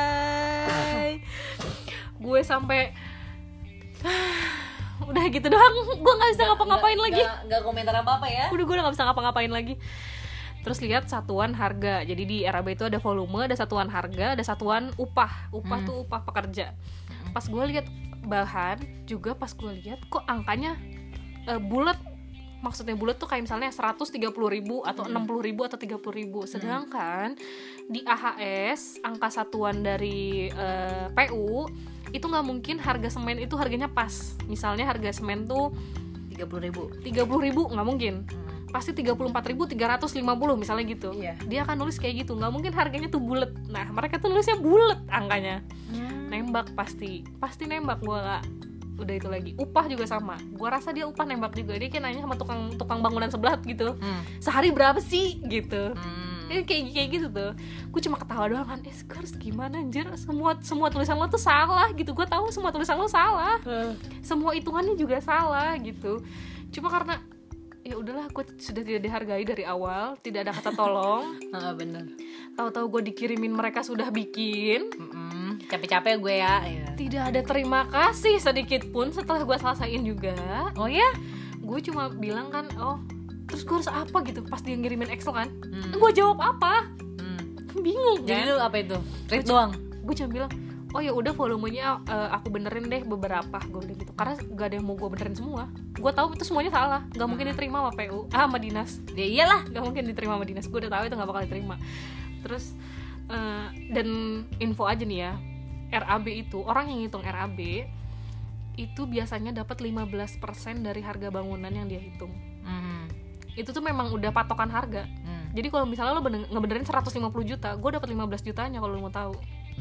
anjay. 0.00 1.22
Gue 2.18 2.40
sampai 2.42 2.90
udah 5.06 5.24
gitu 5.30 5.46
doang. 5.46 5.74
Gue 5.96 6.12
nggak 6.12 6.30
bisa 6.34 6.44
ngapa-ngapain 6.44 6.92
Nggak- 6.92 7.06
lagi. 7.06 7.22
nggak- 7.22 7.40
nggak 7.46 7.62
komentar 7.62 7.94
apa 7.94 8.10
apa 8.18 8.26
ya? 8.26 8.50
Udah 8.50 8.64
gue 8.66 8.74
udah 8.74 8.84
gak 8.84 8.94
bisa 8.98 9.06
ngapa-ngapain 9.06 9.48
lagi 9.48 9.74
terus 10.60 10.84
lihat 10.84 11.08
satuan 11.08 11.56
harga. 11.56 12.04
Jadi 12.04 12.22
di 12.24 12.38
RAB 12.44 12.76
itu 12.76 12.84
ada 12.84 13.00
volume 13.00 13.48
ada 13.48 13.56
satuan 13.56 13.88
harga 13.88 14.36
ada 14.36 14.44
satuan 14.44 14.92
upah. 15.00 15.48
Upah 15.50 15.78
Hmm. 15.80 15.88
tuh 15.88 15.96
upah 16.04 16.20
pekerja. 16.24 16.76
Pas 17.32 17.44
gue 17.44 17.64
lihat 17.70 17.86
bahan 18.20 19.08
juga 19.08 19.32
pas 19.32 19.48
gue 19.50 19.72
lihat 19.80 20.00
kok 20.08 20.24
angkanya 20.28 20.76
eh, 21.48 21.56
bulat. 21.56 21.96
Maksudnya 22.60 22.92
bulat 22.92 23.16
tuh 23.16 23.24
kayak 23.24 23.48
misalnya 23.48 23.72
130.000 23.72 24.20
ribu 24.52 24.84
atau 24.84 25.08
Hmm. 25.08 25.24
60.000 25.24 25.40
ribu 25.40 25.64
atau 25.64 25.80
30.000 25.80 26.12
ribu. 26.12 26.44
Sedangkan 26.44 27.32
di 27.88 28.04
AHS 28.04 29.00
angka 29.00 29.32
satuan 29.32 29.80
dari 29.80 30.52
eh, 30.52 31.08
PU 31.08 31.64
itu 32.12 32.20
nggak 32.20 32.44
mungkin 32.44 32.76
harga 32.76 33.08
semen 33.08 33.40
itu 33.40 33.56
harganya 33.56 33.88
pas. 33.88 34.36
Misalnya 34.44 34.84
harga 34.84 35.08
semen 35.08 35.48
tuh 35.48 35.72
30 36.28 36.60
ribu. 36.60 36.92
30.000 37.00 37.24
ribu 37.40 37.62
nggak 37.72 37.86
mungkin 37.88 38.28
pasti 38.70 38.94
34.350 38.94 39.74
misalnya 40.56 40.84
gitu. 40.86 41.10
Iya. 41.14 41.34
dia 41.44 41.60
akan 41.66 41.76
nulis 41.82 41.98
kayak 41.98 42.26
gitu. 42.26 42.38
Nggak 42.38 42.52
mungkin 42.54 42.72
harganya 42.72 43.08
tuh 43.10 43.20
bulat 43.22 43.50
nah 43.68 43.86
mereka 43.90 44.22
tuh 44.22 44.30
nulisnya 44.30 44.56
bulat 44.58 45.02
angkanya. 45.10 45.62
Nembak 46.30 46.72
pasti. 46.78 47.26
Pasti 47.42 47.66
nembak. 47.66 48.00
Gua 48.00 48.18
nggak 48.22 48.42
udah 49.00 49.14
itu 49.16 49.28
lagi. 49.28 49.50
Upah 49.58 49.84
juga 49.90 50.06
sama. 50.06 50.38
Gua 50.54 50.78
rasa 50.78 50.94
dia 50.94 51.04
upah 51.04 51.26
nembak 51.26 51.58
juga. 51.58 51.74
Dia 51.74 51.90
kayak 51.90 52.04
nanya 52.06 52.22
sama 52.22 52.38
tukang 52.38 52.74
tukang 52.78 53.02
bangunan 53.02 53.28
sebelah 53.28 53.58
gitu. 53.66 53.98
Hmm. 53.98 54.22
sehari 54.38 54.70
berapa 54.70 55.02
sih? 55.02 55.42
Gitu. 55.42 55.92
Hmm. 55.94 56.30
Eh, 56.50 56.66
kayak 56.66 56.90
kayak 56.90 57.08
gitu 57.14 57.26
tuh. 57.30 57.54
Gue 57.94 58.00
cuma 58.02 58.18
ketawa 58.18 58.50
doang 58.50 58.66
kan. 58.66 58.82
Eh 58.82 58.90
gue 58.90 59.16
harus 59.16 59.30
gimana 59.38 59.78
anjir? 59.78 60.02
Semua 60.18 60.58
semua 60.66 60.90
tulisan 60.90 61.14
lo 61.14 61.30
tuh 61.30 61.38
salah 61.38 61.94
gitu. 61.94 62.10
Gue 62.10 62.26
tahu 62.26 62.50
semua 62.50 62.74
tulisan 62.74 62.98
lo 62.98 63.06
salah. 63.06 63.62
Semua 64.18 64.50
hitungannya 64.58 64.98
juga 64.98 65.22
salah 65.22 65.78
gitu. 65.78 66.18
Cuma 66.74 66.90
karena 66.90 67.22
udahlah 68.10 68.26
gue 68.26 68.44
sudah 68.58 68.82
tidak 68.82 69.06
dihargai 69.06 69.46
dari 69.46 69.62
awal 69.62 70.18
tidak 70.18 70.50
ada 70.50 70.52
kata 70.58 70.70
tolong. 70.74 71.38
Ah, 71.54 71.74
bener. 71.74 72.06
Tahu-tahu 72.58 72.98
gue 72.98 73.02
dikirimin 73.14 73.54
mereka 73.54 73.86
sudah 73.86 74.10
bikin. 74.10 74.90
Mm-mm. 74.90 75.62
capek-capek 75.70 76.18
gue 76.18 76.34
ya. 76.42 76.56
Iya. 76.66 76.86
tidak 76.98 77.22
ada 77.30 77.40
terima 77.46 77.86
kasih 77.86 78.42
sedikit 78.42 78.82
pun 78.90 79.14
setelah 79.14 79.46
gue 79.46 79.54
selesaiin 79.54 80.02
juga. 80.02 80.34
Oh 80.74 80.90
ya 80.90 81.06
gue 81.62 81.78
cuma 81.86 82.10
bilang 82.10 82.50
kan 82.50 82.66
oh 82.82 82.98
terus 83.46 83.62
gue 83.62 83.78
harus 83.78 83.90
apa? 83.90 84.18
gitu 84.26 84.42
pas 84.42 84.58
dia 84.58 84.74
ngirimin 84.74 85.14
Excel 85.14 85.30
kan. 85.30 85.46
Hmm. 85.70 85.94
gue 85.94 86.10
jawab 86.10 86.42
apa? 86.42 86.90
Hmm. 87.22 87.42
bingung 87.78 88.26
jadi 88.26 88.50
kan 88.50 88.50
lu 88.50 88.56
apa 88.58 88.76
itu? 88.82 88.98
Read 89.30 89.46
doang? 89.46 89.70
gue 90.02 90.14
cuma 90.18 90.30
bilang 90.34 90.50
oh 90.90 91.00
ya 91.00 91.12
udah 91.14 91.32
volumenya 91.34 92.02
eh, 92.06 92.28
aku 92.34 92.50
benerin 92.50 92.90
deh 92.90 93.02
beberapa. 93.06 93.58
Gue 93.70 93.80
bilang 93.86 93.98
gitu. 93.98 94.12
Karena 94.14 94.34
gak 94.36 94.66
ada 94.72 94.74
yang 94.78 94.86
mau 94.86 94.96
gue 94.98 95.08
benerin 95.10 95.36
semua. 95.38 95.70
Gue 95.94 96.12
tahu 96.12 96.34
itu 96.34 96.44
semuanya 96.46 96.72
salah. 96.74 97.02
Gak 97.14 97.28
mungkin 97.30 97.46
diterima 97.54 97.82
sama 97.82 97.92
PU 97.94 98.18
ah 98.34 98.46
sama 98.46 98.58
dinas. 98.58 98.98
Ya 99.14 99.26
iyalah 99.26 99.60
gak 99.70 99.82
mungkin 99.82 100.02
diterima 100.10 100.34
sama 100.38 100.46
dinas. 100.46 100.66
Gue 100.66 100.78
udah 100.86 100.92
tahu 100.92 101.02
itu 101.06 101.14
gak 101.14 101.28
bakal 101.30 101.42
diterima. 101.46 101.76
Terus 102.42 102.64
eh, 103.30 103.66
dan 103.94 104.08
info 104.58 104.84
aja 104.86 105.02
nih 105.06 105.18
ya. 105.30 105.32
RAB 105.90 106.26
itu 106.30 106.62
orang 106.62 106.86
yang 106.90 107.02
ngitung 107.02 107.26
RAB 107.26 107.58
itu 108.78 109.02
biasanya 109.04 109.50
dapat 109.50 109.82
15% 109.82 110.38
dari 110.86 111.02
harga 111.02 111.28
bangunan 111.28 111.68
yang 111.70 111.86
dia 111.90 112.00
hitung. 112.00 112.30
Hmm. 112.60 113.08
itu 113.58 113.74
tuh 113.74 113.82
memang 113.82 114.14
udah 114.14 114.30
patokan 114.30 114.70
harga. 114.70 115.10
Hmm. 115.26 115.50
jadi 115.50 115.74
kalau 115.74 115.82
misalnya 115.82 116.14
lo 116.14 116.22
bener- 116.22 116.46
ngebenerin 116.46 116.86
150 116.86 117.18
juta 117.42 117.74
gue 117.74 117.90
dapat 117.90 118.06
15 118.06 118.46
jutanya 118.46 118.78
kalau 118.78 118.94
lo 118.94 119.02
mau 119.02 119.12
tahu. 119.12 119.34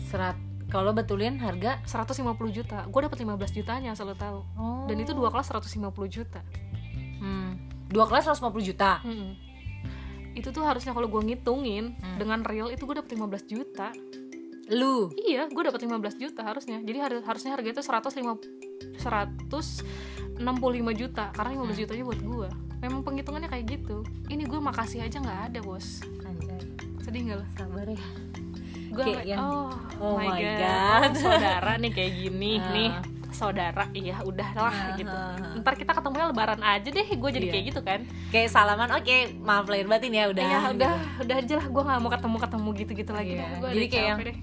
Serat 0.10 0.49
kalau 0.70 0.94
betulin 0.94 1.38
harga 1.38 1.82
150 1.84 2.22
juta. 2.50 2.86
Gue 2.86 3.02
dapat 3.02 3.18
15 3.18 3.26
jutanya 3.52 3.92
asal 3.92 4.06
lo 4.06 4.16
tahu. 4.16 4.40
Oh 4.54 4.86
dan 4.86 4.96
itu 4.96 5.12
dua 5.12 5.30
kelas 5.30 5.50
150 5.50 5.66
juta. 6.08 6.42
Hmm. 7.20 7.58
dua 7.90 8.06
kelas 8.06 8.30
150 8.30 8.62
juta? 8.64 9.02
Mm-mm. 9.02 9.34
itu 10.30 10.54
tuh 10.54 10.62
harusnya 10.62 10.94
kalau 10.94 11.10
gue 11.10 11.20
ngitungin 11.20 11.98
Hmm. 11.98 12.16
dengan 12.16 12.40
real 12.42 12.70
itu 12.70 12.86
gue 12.86 12.96
dapet 12.96 13.12
15 13.12 13.44
juta. 13.44 13.90
Lu? 14.70 15.10
Iya 15.18 15.50
gue 15.50 15.64
dapet 15.66 15.82
15 15.82 16.16
juta 16.16 16.46
harusnya. 16.46 16.78
Jadi 16.80 16.98
har- 16.98 17.26
harusnya 17.26 17.52
harga 17.52 17.68
itu 17.68 17.82
150 17.82 18.38
165 19.02 20.38
juta. 20.94 21.34
Karena 21.34 21.50
15 21.56 21.78
jutanya 21.78 22.04
buat 22.06 22.22
gue 22.22 22.50
memang 22.80 23.02
penghitungannya 23.04 23.50
kayak 23.50 23.66
gitu. 23.70 24.06
Ini 24.30 24.46
gue 24.46 24.60
makasih 24.60 25.02
aja 25.02 25.20
nggak 25.20 25.40
ada 25.52 25.60
bos. 25.60 26.00
Anjay, 26.24 26.62
sedih 27.02 27.22
nggak 27.26 27.38
lo 27.38 27.46
sabar 27.52 27.88
ya 27.90 28.00
gue 28.90 29.04
Kayak 29.04 29.26
yang- 29.28 29.40
oh, 29.40 29.70
Oh 30.00 30.16
my 30.16 30.32
god, 30.34 30.60
God. 30.60 31.12
Saudara 31.16 31.72
nih 31.76 31.92
kayak 31.92 32.12
gini 32.18 32.52
Ah. 32.60 32.72
nih. 32.72 32.92
Saudara 33.30 33.86
iya 33.92 34.18
udahlah 34.22 34.74
Ah, 34.74 34.98
gitu. 34.98 35.14
ah, 35.14 35.38
ntar 35.56 35.74
kita 35.74 35.92
ketemunya 35.92 36.28
lebaran 36.28 36.60
aja 36.60 36.88
deh 36.88 37.08
gue 37.08 37.30
jadi 37.30 37.46
Iya. 37.46 37.54
kayak 37.54 37.66
gitu 37.68 37.82
kan. 37.82 38.00
Kayak 38.28 38.50
salaman 38.50 38.90
oke 38.92 39.18
maaf 39.40 39.66
lahir 39.66 39.86
batin 39.86 40.12
ya 40.12 40.26
udah. 40.26 40.44
Ya 40.44 40.60
udah 40.68 40.94
gitu. 40.98 41.22
udah 41.24 41.36
aja 41.38 41.54
lah 41.56 41.68
gue 41.68 41.82
nggak 41.84 42.00
mau 42.00 42.10
ketemu 42.10 42.38
ketemu 42.40 42.70
gitu 42.76 42.92
gitu 42.96 43.12
lagi 43.12 43.32
Iya, 43.32 43.40
dah 43.40 43.50
gue 43.56 43.70
jadi 43.72 43.88
kayak 43.88 44.08
yang- 44.08 44.22
deh. 44.26 44.38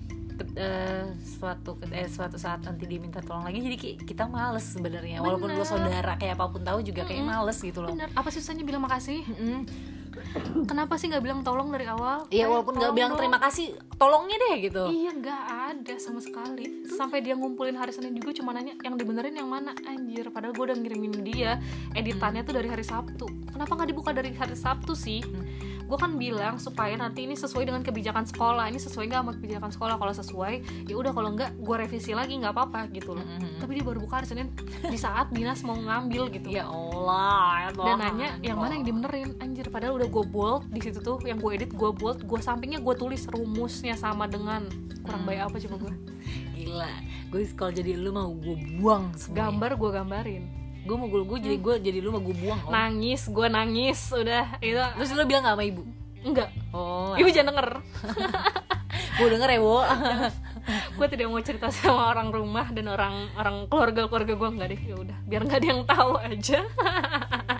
eh, 0.54 1.04
suatu 1.18 1.70
eh, 1.90 2.06
suatu 2.06 2.36
saat 2.36 2.60
nanti 2.60 2.84
dia 2.84 2.96
minta 2.96 3.18
tolong 3.18 3.42
lagi 3.42 3.56
jadi 3.58 3.76
kita 3.98 4.24
males 4.26 4.68
sebenarnya. 4.68 5.18
Walaupun 5.18 5.48
lo 5.50 5.64
saudara 5.64 6.14
kayak 6.14 6.36
apa 6.36 6.46
pun 6.46 6.60
tahu 6.60 6.78
juga 6.80 7.02
kayak 7.02 7.24
males 7.24 7.58
gitu 7.58 7.80
loh. 7.80 7.90
Bener 7.90 8.12
apa 8.12 8.28
susahnya 8.28 8.62
bilang 8.62 8.80
makasih? 8.80 9.24
Mm-mm. 9.24 9.64
Kenapa 10.66 10.94
sih 11.00 11.08
nggak 11.10 11.24
bilang 11.24 11.40
tolong 11.42 11.68
dari 11.72 11.86
awal? 11.88 12.26
Iya 12.28 12.46
walaupun 12.50 12.76
nggak 12.78 12.94
bilang 12.94 13.12
dong. 13.14 13.20
terima 13.24 13.38
kasih 13.40 13.76
tolongnya 13.96 14.36
deh 14.36 14.54
gitu. 14.64 14.84
Iya 14.88 15.10
nggak 15.16 15.42
ada 15.72 15.94
sama 16.00 16.20
sekali. 16.20 16.86
Sampai 16.86 17.20
dia 17.24 17.34
ngumpulin 17.34 17.76
hari 17.76 17.92
Senin 17.92 18.16
juga 18.16 18.36
cuma 18.36 18.52
nanya 18.56 18.78
Yang 18.80 19.04
dibenerin 19.04 19.34
yang 19.34 19.48
mana? 19.50 19.72
Anjir 19.86 20.28
Padahal 20.30 20.52
gue 20.52 20.64
udah 20.72 20.78
ngirimin 20.78 21.24
dia. 21.24 21.60
Editannya 21.96 22.42
tuh 22.46 22.54
dari 22.56 22.68
hari 22.68 22.84
Sabtu. 22.84 23.26
Kenapa 23.50 23.72
nggak 23.72 23.88
dibuka 23.90 24.10
dari 24.12 24.32
hari 24.36 24.56
Sabtu 24.56 24.92
sih 24.92 25.20
Gue 25.86 25.98
kan 25.98 26.18
bilang 26.18 26.58
supaya 26.58 26.98
nanti 26.98 27.24
ini 27.24 27.38
sesuai 27.38 27.62
dengan 27.62 27.82
kebijakan 27.86 28.26
sekolah. 28.26 28.66
Ini 28.68 28.78
sesuai 28.82 29.06
nggak 29.06 29.20
sama 29.22 29.32
kebijakan 29.38 29.70
sekolah? 29.70 29.94
Kalau 30.02 30.14
sesuai 30.14 30.54
ya 30.90 30.94
udah. 30.98 31.12
Kalau 31.14 31.30
nggak 31.32 31.50
gue 31.62 31.76
revisi 31.78 32.12
lagi 32.12 32.34
nggak 32.36 32.52
apa-apa 32.52 32.90
gitu 32.90 33.14
loh. 33.14 33.24
Mm-mm. 33.24 33.62
Tapi 33.62 33.70
dia 33.78 33.84
baru 33.86 33.98
buka 34.02 34.20
hari 34.20 34.28
Senin. 34.28 34.50
Di 34.82 34.98
saat 34.98 35.30
dinas 35.30 35.62
mau 35.62 35.78
ngambil 35.78 36.28
gitu. 36.34 36.50
Ya 36.50 36.66
Allah 36.66 37.70
ya 37.70 37.70
dan 37.72 37.96
nanya 38.02 38.28
yang 38.42 38.58
mana 38.58 38.76
yang 38.76 38.84
dibenerin? 38.84 39.30
Anjir 39.38 39.70
padahal 39.70 40.02
udah 40.02 40.08
gue 40.10 40.24
bold 40.26 40.66
di 40.74 40.80
situ 40.82 40.98
tuh. 40.98 41.22
Yang 41.22 41.38
gue 41.40 41.50
edit 41.62 41.70
gue 41.72 41.90
bold. 41.94 42.26
Gue 42.26 42.42
sampingnya 42.42 42.82
gue 42.82 42.94
tulis 42.98 43.22
rumusnya 43.30 43.94
sama 43.94 44.26
dengan 44.26 44.66
kurang 45.06 45.22
baik 45.22 45.46
apa 45.46 45.56
coba 45.62 45.76
gue 45.86 45.92
gila. 46.58 46.94
Gue 47.30 47.46
kalau 47.54 47.70
jadi 47.70 47.94
lu 47.94 48.10
mau 48.10 48.34
gue 48.34 48.58
buang 48.82 49.14
semua 49.14 49.46
gambar 49.46 49.70
gue 49.78 49.90
gambarin 49.94 50.44
gue 50.86 50.96
mau 50.96 51.08
gue 51.08 51.38
jadi 51.42 51.56
gue 51.56 51.74
jadi 51.82 51.98
lu 51.98 52.08
mau 52.10 52.22
gue 52.22 52.36
buang 52.36 52.60
om. 52.62 52.70
nangis 52.70 53.26
gue 53.26 53.46
nangis 53.46 53.98
udah 54.08 54.56
itu. 54.60 54.78
Terus 54.78 55.10
lu 55.12 55.24
bilang 55.24 55.42
gak 55.42 55.54
sama 55.54 55.64
ibu? 55.64 55.82
Enggak. 56.22 56.48
Oh. 56.70 57.12
Ibu 57.12 57.28
jangan 57.28 57.50
denger. 57.52 57.68
Gue 59.16 59.28
denger 59.28 59.48
ya 59.50 59.60
wo 59.60 59.80
gue 60.98 61.06
tidak 61.06 61.26
mau 61.26 61.38
cerita 61.38 61.68
sama 61.68 62.10
orang 62.10 62.28
rumah 62.28 62.68
dan 62.68 62.86
orang 62.86 63.14
orang 63.34 63.64
keluarga 63.66 64.04
keluarga 64.06 64.32
gue 64.34 64.48
enggak 64.50 64.68
deh. 64.70 64.80
Ya 64.82 64.96
udah 64.96 65.16
biar 65.22 65.40
nggak 65.42 65.58
ada 65.58 65.68
yang 65.68 65.82
tahu 65.84 66.12
aja. 66.18 66.58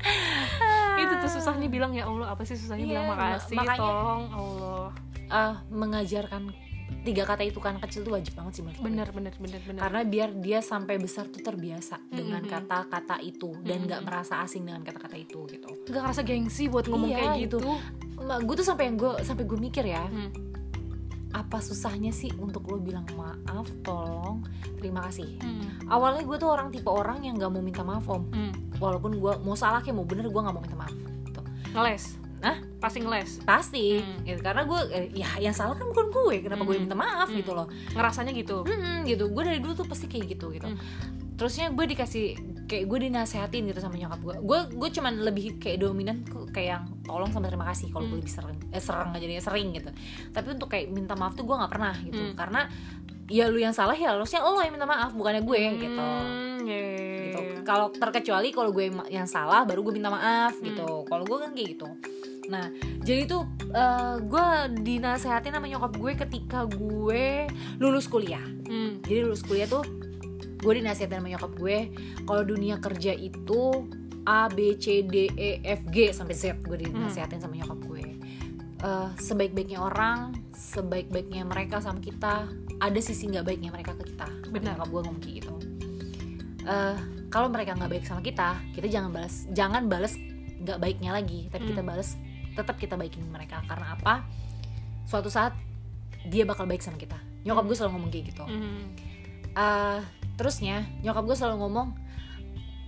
Itu 0.97 1.13
tuh 1.19 1.31
susahnya 1.31 1.69
bilang 1.69 1.93
ya 1.93 2.05
allah 2.05 2.33
apa 2.33 2.43
sih 2.43 2.57
susahnya 2.57 2.83
Iya, 2.83 2.91
bilang 2.91 3.07
makasih 3.11 3.57
makanya- 3.57 3.79
tolong 3.79 4.25
allah. 4.31 4.89
Ah, 5.27 5.55
mengajarkan 5.69 6.43
tiga 7.03 7.23
kata 7.23 7.43
itu 7.43 7.59
kan 7.59 7.79
kecil 7.79 8.03
tuh 8.03 8.15
wajib 8.15 8.35
banget 8.35 8.53
sih 8.55 8.63
menurut 8.63 8.83
bener 8.83 9.09
bener 9.11 9.35
bener 9.37 9.61
bener 9.63 9.79
karena 9.79 10.01
biar 10.03 10.29
dia 10.37 10.59
sampai 10.59 10.99
besar 10.99 11.27
tuh 11.27 11.39
terbiasa 11.39 12.03
dengan 12.09 12.43
Mhm. 12.43 12.51
kata-kata 12.51 13.17
itu 13.21 13.55
dan 13.61 13.87
nggak 13.87 14.01
Mhm. 14.03 14.07
merasa 14.07 14.35
asing 14.41 14.63
dengan 14.63 14.83
kata-kata 14.83 15.15
itu 15.15 15.47
gitu. 15.49 15.71
nggak 15.87 16.03
ngerasa 16.03 16.23
gengsi 16.23 16.67
buat 16.67 16.87
ngomong 16.87 17.11
Iya, 17.11 17.19
kayak 17.21 17.35
gitu. 17.43 17.59
gitu, 17.59 17.73
gue 18.43 18.55
tuh 18.55 18.67
sampai 18.67 18.85
yang 18.87 18.97
gue 18.97 19.13
sampai 19.23 19.45
gue 19.45 19.59
mikir 19.61 19.85
ya 19.85 20.03
Hmm. 20.03 20.31
apa 21.33 21.61
susahnya 21.61 22.11
sih 22.11 22.33
untuk 22.35 22.65
lo 22.65 22.81
bilang 22.81 23.05
maaf, 23.13 23.69
tolong, 23.83 24.41
terima 24.75 25.05
kasih. 25.05 25.37
Hmm. 25.37 25.85
Awalnya 25.87 26.25
gue 26.25 26.37
tuh 26.39 26.49
orang 26.49 26.73
tipe 26.73 26.89
orang 26.89 27.21
yang 27.21 27.37
nggak 27.37 27.51
mau 27.51 27.61
minta 27.61 27.85
maaf 27.85 28.09
om, 28.09 28.25
Hmm. 28.27 28.51
walaupun 28.75 29.15
gue 29.15 29.33
mau 29.45 29.53
salah 29.53 29.79
kayak 29.79 29.95
mau 29.95 30.03
bener 30.03 30.27
gue 30.27 30.41
nggak 30.41 30.55
mau 30.55 30.65
minta 30.65 30.75
maaf. 30.75 30.97
Gitu. 30.97 31.41
ngeles? 31.71 32.17
Pasti 32.77 33.01
ngeles 33.01 33.41
Pasti, 33.43 33.97
Hmm. 33.97 34.23
gitu. 34.23 34.41
karena 34.41 34.63
gue 34.63 34.81
eh, 34.91 35.07
ya 35.15 35.29
yang 35.41 35.51
salah 35.51 35.73
kan 35.73 35.87
bukan 35.87 36.07
gue, 36.09 36.37
kenapa 36.41 36.63
gue 36.63 36.75
Hmm. 36.75 36.85
minta 36.85 36.95
maaf 36.95 37.27
Hmm. 37.27 37.37
gitu 37.37 37.53
loh. 37.53 37.67
ngerasanya 37.91 38.33
gitu 38.33 38.63
Hmm, 38.63 39.03
gitu 39.03 39.25
gue 39.27 39.43
dari 39.43 39.59
dulu 39.59 39.73
tuh 39.75 39.87
pasti 39.87 40.07
kayak 40.07 40.27
gitu 40.31 40.51
gitu 40.51 40.67
Hmm. 40.67 40.79
terusnya 41.35 41.69
gue 41.69 41.85
dikasih 41.87 42.27
kayak 42.65 42.85
gue 42.85 42.99
dinasehatin 43.03 43.63
gitu 43.65 43.79
sama 43.79 43.95
nyokap 43.95 44.19
gue 44.19 44.35
gue 44.41 44.59
gue 44.75 44.89
cuman 44.91 45.21
lebih 45.21 45.57
kayak 45.57 45.79
dominan 45.79 46.25
kayak 46.51 46.69
yang 46.71 46.85
tolong 47.03 47.29
sama 47.29 47.47
terima 47.47 47.65
kasih 47.67 47.89
kalau 47.89 48.05
gue 48.05 48.13
Hmm. 48.13 48.21
lebih 48.21 48.33
sering 48.33 48.59
eh 48.67 48.81
sering 48.81 49.09
aja 49.11 49.19
jadinya 49.19 49.45
sering 49.45 49.69
gitu 49.71 49.91
tapi 50.31 50.49
untuk 50.51 50.69
kayak 50.69 50.89
minta 50.89 51.13
maaf 51.13 51.33
tuh 51.33 51.45
gue 51.45 51.53
nggak 51.55 51.69
pernah 51.71 51.95
gitu 51.99 52.17
Hmm. 52.19 52.33
karena 52.35 52.61
ya 53.27 53.47
lu 53.47 53.59
yang 53.59 53.71
salah 53.71 53.93
ya 53.93 54.13
harusnya 54.13 54.39
lo 54.41 54.57
yang 54.59 54.71
minta 54.71 54.85
maaf 54.85 55.13
bukannya 55.13 55.43
gue 55.43 55.59
gitu 55.77 55.99
Hmm, 55.99 56.63
iya, 56.63 56.79
iya, 56.79 57.21
gitu 57.27 57.41
iya. 57.43 57.59
kalau 57.63 57.91
terkecuali 57.91 58.49
kalau 58.51 58.71
gue 58.71 58.85
yang 59.09 59.27
salah 59.27 59.63
baru 59.63 59.83
gue 59.83 59.95
minta 59.95 60.09
maaf 60.09 60.55
Hmm. 60.55 60.65
gitu 60.65 60.89
kalau 61.05 61.23
gue 61.23 61.37
kan 61.37 61.51
kayak 61.53 61.69
gitu 61.75 61.87
nah 62.47 62.71
jadi 63.01 63.27
tuh 63.27 63.43
eh, 63.67 64.17
gue 64.21 64.47
dinasehatin 64.81 65.51
sama 65.51 65.67
nyokap 65.67 65.93
gue 65.95 66.13
ketika 66.17 66.65
gue 66.67 67.47
lulus 67.77 68.07
kuliah 68.07 68.43
Hmm. 68.67 68.99
jadi 69.01 69.23
lulus 69.23 69.41
kuliah 69.41 69.65
tuh 69.65 69.87
gue 70.57 70.73
dinasihatin 70.75 71.17
sama 71.17 71.29
nyokap 71.29 71.53
gue 71.55 71.79
kalau 72.23 72.43
dunia 72.43 72.77
kerja 72.77 73.13
itu 73.13 73.87
A 74.25 74.47
B 74.47 74.75
C 74.75 75.03
D 75.03 75.31
E 75.31 75.63
F 75.63 75.87
G 75.87 76.11
sampai 76.11 76.35
Z 76.35 76.59
gue 76.61 76.77
dinasihatin 76.81 77.39
sama 77.39 77.55
nyokap 77.55 77.79
gue 77.81 78.05
Eh, 78.77 79.09
sebaik-baiknya 79.17 79.81
orang 79.81 80.37
sebaik-baiknya 80.53 81.43
mereka 81.43 81.81
sama 81.81 81.97
kita 81.97 82.45
ada 82.77 83.01
sisi 83.01 83.25
nggak 83.27 83.47
baiknya 83.47 83.71
mereka 83.71 83.95
ke 83.95 84.05
kita 84.07 84.29
Benar. 84.51 84.77
nyokap 84.77 84.89
gue 84.89 85.01
ngomong 85.01 85.21
kayak 85.21 85.37
gitu 85.41 85.55
Eh, 86.63 86.97
kalau 87.29 87.47
mereka 87.47 87.73
nggak 87.73 87.89
baik 87.89 88.05
sama 88.05 88.21
kita 88.21 88.59
kita 88.73 88.87
jangan 88.87 89.11
balas 89.11 89.47
jangan 89.51 89.87
balas 89.87 90.19
nggak 90.59 90.77
baiknya 90.77 91.11
lagi 91.13 91.47
tapi 91.49 91.63
Hmm. 91.63 91.71
kita 91.73 91.83
balas 91.83 92.19
tetap 92.57 92.75
kita 92.75 92.95
baikin 92.95 93.23
mereka 93.27 93.61
karena 93.63 93.93
apa 93.93 94.25
suatu 95.05 95.29
saat 95.29 95.53
dia 96.25 96.43
bakal 96.43 96.65
baik 96.65 96.81
sama 96.81 96.97
kita 96.97 97.15
nyokap 97.43 97.61
Hmm. 97.61 97.69
gue 97.69 97.77
selalu 97.77 97.93
ngomong 97.93 98.11
kayak 98.11 98.25
gitu 98.27 98.45
Hmm. 98.45 98.83
Eh, 99.53 99.99
terusnya 100.35 100.77
nyokap 101.01 101.25
gue 101.25 101.37
selalu 101.37 101.57
ngomong 101.59 101.89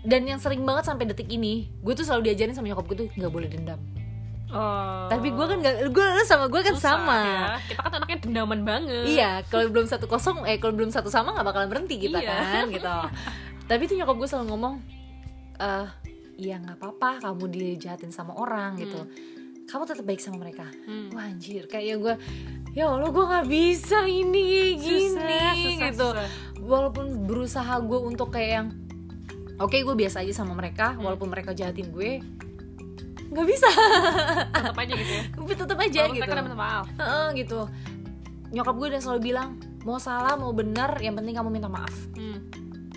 dan 0.01 0.23
yang 0.23 0.37
sering 0.37 0.63
banget 0.63 0.85
sampai 0.85 1.05
detik 1.05 1.27
ini 1.27 1.69
gue 1.79 1.93
tuh 1.93 2.03
selalu 2.03 2.27
diajarin 2.27 2.53
sama 2.53 2.67
nyokap 2.67 2.85
gue 2.87 2.97
tuh 2.99 3.09
nggak 3.15 3.31
boleh 3.31 3.47
dendam 3.47 3.81
Oh. 4.49 5.05
tapi 5.07 5.29
gue 5.29 5.45
kan 5.45 5.61
nggak 5.61 5.93
gue 5.93 6.05
sama 6.25 6.49
gue 6.49 6.57
kan 6.63 6.73
Susah 6.73 6.97
sama 6.97 7.21
ya. 7.21 7.45
kita 7.69 7.81
kan 7.85 7.93
anaknya 7.95 8.19
dendaman 8.19 8.61
banget 8.65 9.05
iya 9.07 9.45
kalau 9.45 9.69
belum 9.69 9.85
satu 9.85 10.09
kosong 10.09 10.41
eh 10.43 10.57
kalau 10.57 10.73
belum 10.73 10.89
satu 10.89 11.09
sama 11.09 11.37
nggak 11.37 11.47
bakalan 11.47 11.69
berhenti 11.69 12.01
kita 12.01 12.17
Iya. 12.17 12.33
kan 12.33 12.65
gitu 12.71 12.89
tapi 13.67 13.85
tuh 13.85 13.95
nyokap 13.95 14.17
gue 14.17 14.25
selalu 14.27 14.47
ngomong 14.49 14.75
eh 15.55 15.87
iya 16.39 16.57
nggak 16.57 16.81
apa-apa 16.81 17.21
kamu 17.23 17.45
dijahatin 17.47 18.09
sama 18.09 18.33
orang 18.35 18.81
gitu 18.81 19.05
kamu 19.69 19.83
tetap 19.85 20.03
baik 20.03 20.19
sama 20.19 20.41
mereka. 20.41 20.65
Hmm. 20.83 21.13
wah 21.13 21.23
anjir. 21.23 21.65
Kayak 21.65 21.97
gue 21.99 22.15
ya 22.73 22.89
allah 22.89 23.07
gue 23.07 23.25
nggak 23.27 23.47
bisa 23.47 23.99
ini 24.03 24.45
gini 24.75 25.11
Susah, 25.11 25.53
susah, 25.53 25.89
gitu. 25.89 26.09
susah. 26.11 26.29
walaupun 26.61 27.07
berusaha 27.25 27.75
gue 27.81 27.99
untuk 27.99 28.29
kayak 28.31 28.51
yang 28.53 28.69
oke 29.57 29.75
gue 29.75 29.97
biasa 29.97 30.21
aja 30.21 30.33
sama 30.35 30.53
mereka 30.53 30.93
Hmm. 30.93 31.03
walaupun 31.03 31.29
mereka 31.29 31.53
jahatin 31.53 31.89
gue. 31.89 32.23
Nggak 33.29 33.47
bisa. 33.47 33.69
Tetap 34.49 34.73
aja 34.75 34.93
gitu 34.95 35.13
ya? 35.13 35.23
Tetap 35.61 35.79
aja 35.79 35.99
Walaupun 36.01 36.17
gitu. 36.17 36.25
mereka 36.25 36.43
minta 36.43 36.59
maaf. 36.59 36.87
Heeh, 36.91 37.27
gitu. 37.37 37.61
Nyokap 38.49 38.75
gue 38.75 38.87
udah 38.89 39.01
selalu 39.01 39.21
bilang 39.23 39.49
mau 39.83 39.97
salah 39.97 40.33
mau 40.35 40.49
benar 40.51 40.97
yang 40.97 41.13
penting 41.13 41.37
kamu 41.37 41.51
minta 41.51 41.69
maaf. 41.69 41.93
Hmm. 42.15 42.41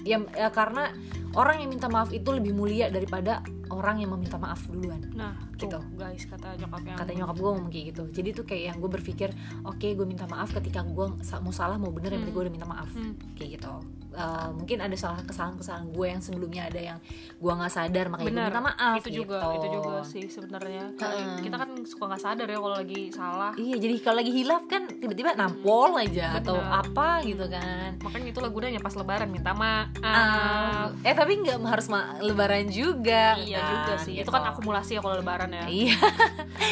Ya, 0.04 0.18
ya 0.34 0.50
karena 0.50 0.92
orang 1.36 1.64
yang 1.64 1.70
minta 1.72 1.88
maaf 1.88 2.12
itu 2.12 2.30
lebih 2.32 2.52
mulia 2.52 2.92
daripada 2.92 3.40
orang 3.72 4.04
yang 4.04 4.12
meminta 4.12 4.36
maaf 4.36 4.68
duluan. 4.68 5.00
Nah 5.16 5.32
Gitu. 5.56 5.72
tuh 5.78 5.84
guys 5.96 6.26
kata 6.28 6.58
nyokapnya 6.58 6.98
kata 6.98 7.12
nyokap 7.16 7.38
gue 7.38 7.52
ngomong 7.54 7.72
kayak 7.72 7.86
gitu. 7.96 8.04
Jadi 8.12 8.30
tuh 8.36 8.46
kayak 8.50 8.64
yang 8.74 8.78
gue 8.82 8.90
berpikir 8.92 9.30
oke 9.64 9.88
gue 9.88 10.06
minta 10.10 10.26
maaf 10.28 10.52
ketika 10.52 10.84
gue 10.84 11.08
mau 11.22 11.54
salah 11.54 11.78
mau 11.80 11.94
benar 11.94 12.12
yang 12.12 12.26
penting 12.26 12.36
gue 12.36 12.44
udah 12.50 12.54
minta 12.54 12.68
maaf. 12.68 12.90
Hmm. 12.92 13.14
kayak 13.38 13.62
gitu 13.62 14.01
Eh, 14.12 14.50
mungkin 14.52 14.84
ada 14.84 14.92
salah 14.94 15.24
kesalahan-kesalahan 15.24 15.88
gue 15.88 16.04
yang 16.04 16.20
sebelumnya 16.20 16.68
ada 16.68 16.82
yang 16.84 17.00
gue 17.40 17.48
nggak 17.48 17.72
sadar 17.72 18.12
makanya 18.12 18.28
gue 18.28 18.36
Benar, 18.36 18.50
minta 18.52 18.62
maaf 18.62 18.96
itu 19.00 19.10
juga 19.24 19.40
gitu. 19.40 19.56
itu 19.56 19.68
juga 19.72 19.96
sih 20.04 20.26
sebenarnya. 20.28 20.86
Heeh. 21.00 21.40
kita 21.40 21.56
kan 21.56 21.70
suka 21.88 22.04
nggak 22.12 22.20
sadar 22.22 22.44
ya 22.46 22.60
kalau 22.60 22.76
lagi 22.76 23.02
salah. 23.08 23.56
Iya 23.56 23.76
jadi 23.80 23.96
kalau 24.04 24.18
lagi 24.20 24.32
hilaf 24.36 24.64
kan 24.68 24.84
tiba-tiba 24.92 25.32
nampol 25.34 25.96
aja 25.96 26.36
atau 26.38 26.60
Benar. 26.60 26.84
apa 26.84 27.10
gitu 27.24 27.46
kan. 27.48 27.90
Makanya 28.04 28.28
itulah 28.28 28.50
gunanya 28.52 28.80
pas 28.80 28.94
lebaran 28.94 29.32
minta 29.32 29.56
maaf 29.56 29.88
Ah, 30.04 30.92
eh 31.02 31.16
tapi 31.16 31.40
nggak 31.40 31.58
harus 31.64 31.88
ma- 31.88 32.20
lebaran 32.20 32.68
juga 32.68 33.40
iya 33.40 33.64
kan, 33.64 33.72
juga 33.72 33.94
sih. 34.04 34.14
Itu 34.20 34.28
gitu. 34.28 34.36
kan 34.36 34.44
akumulasi 34.46 35.00
ya 35.00 35.02
kalau 35.02 35.24
lebaran 35.24 35.56
ya. 35.56 35.66
Iya. 35.72 35.96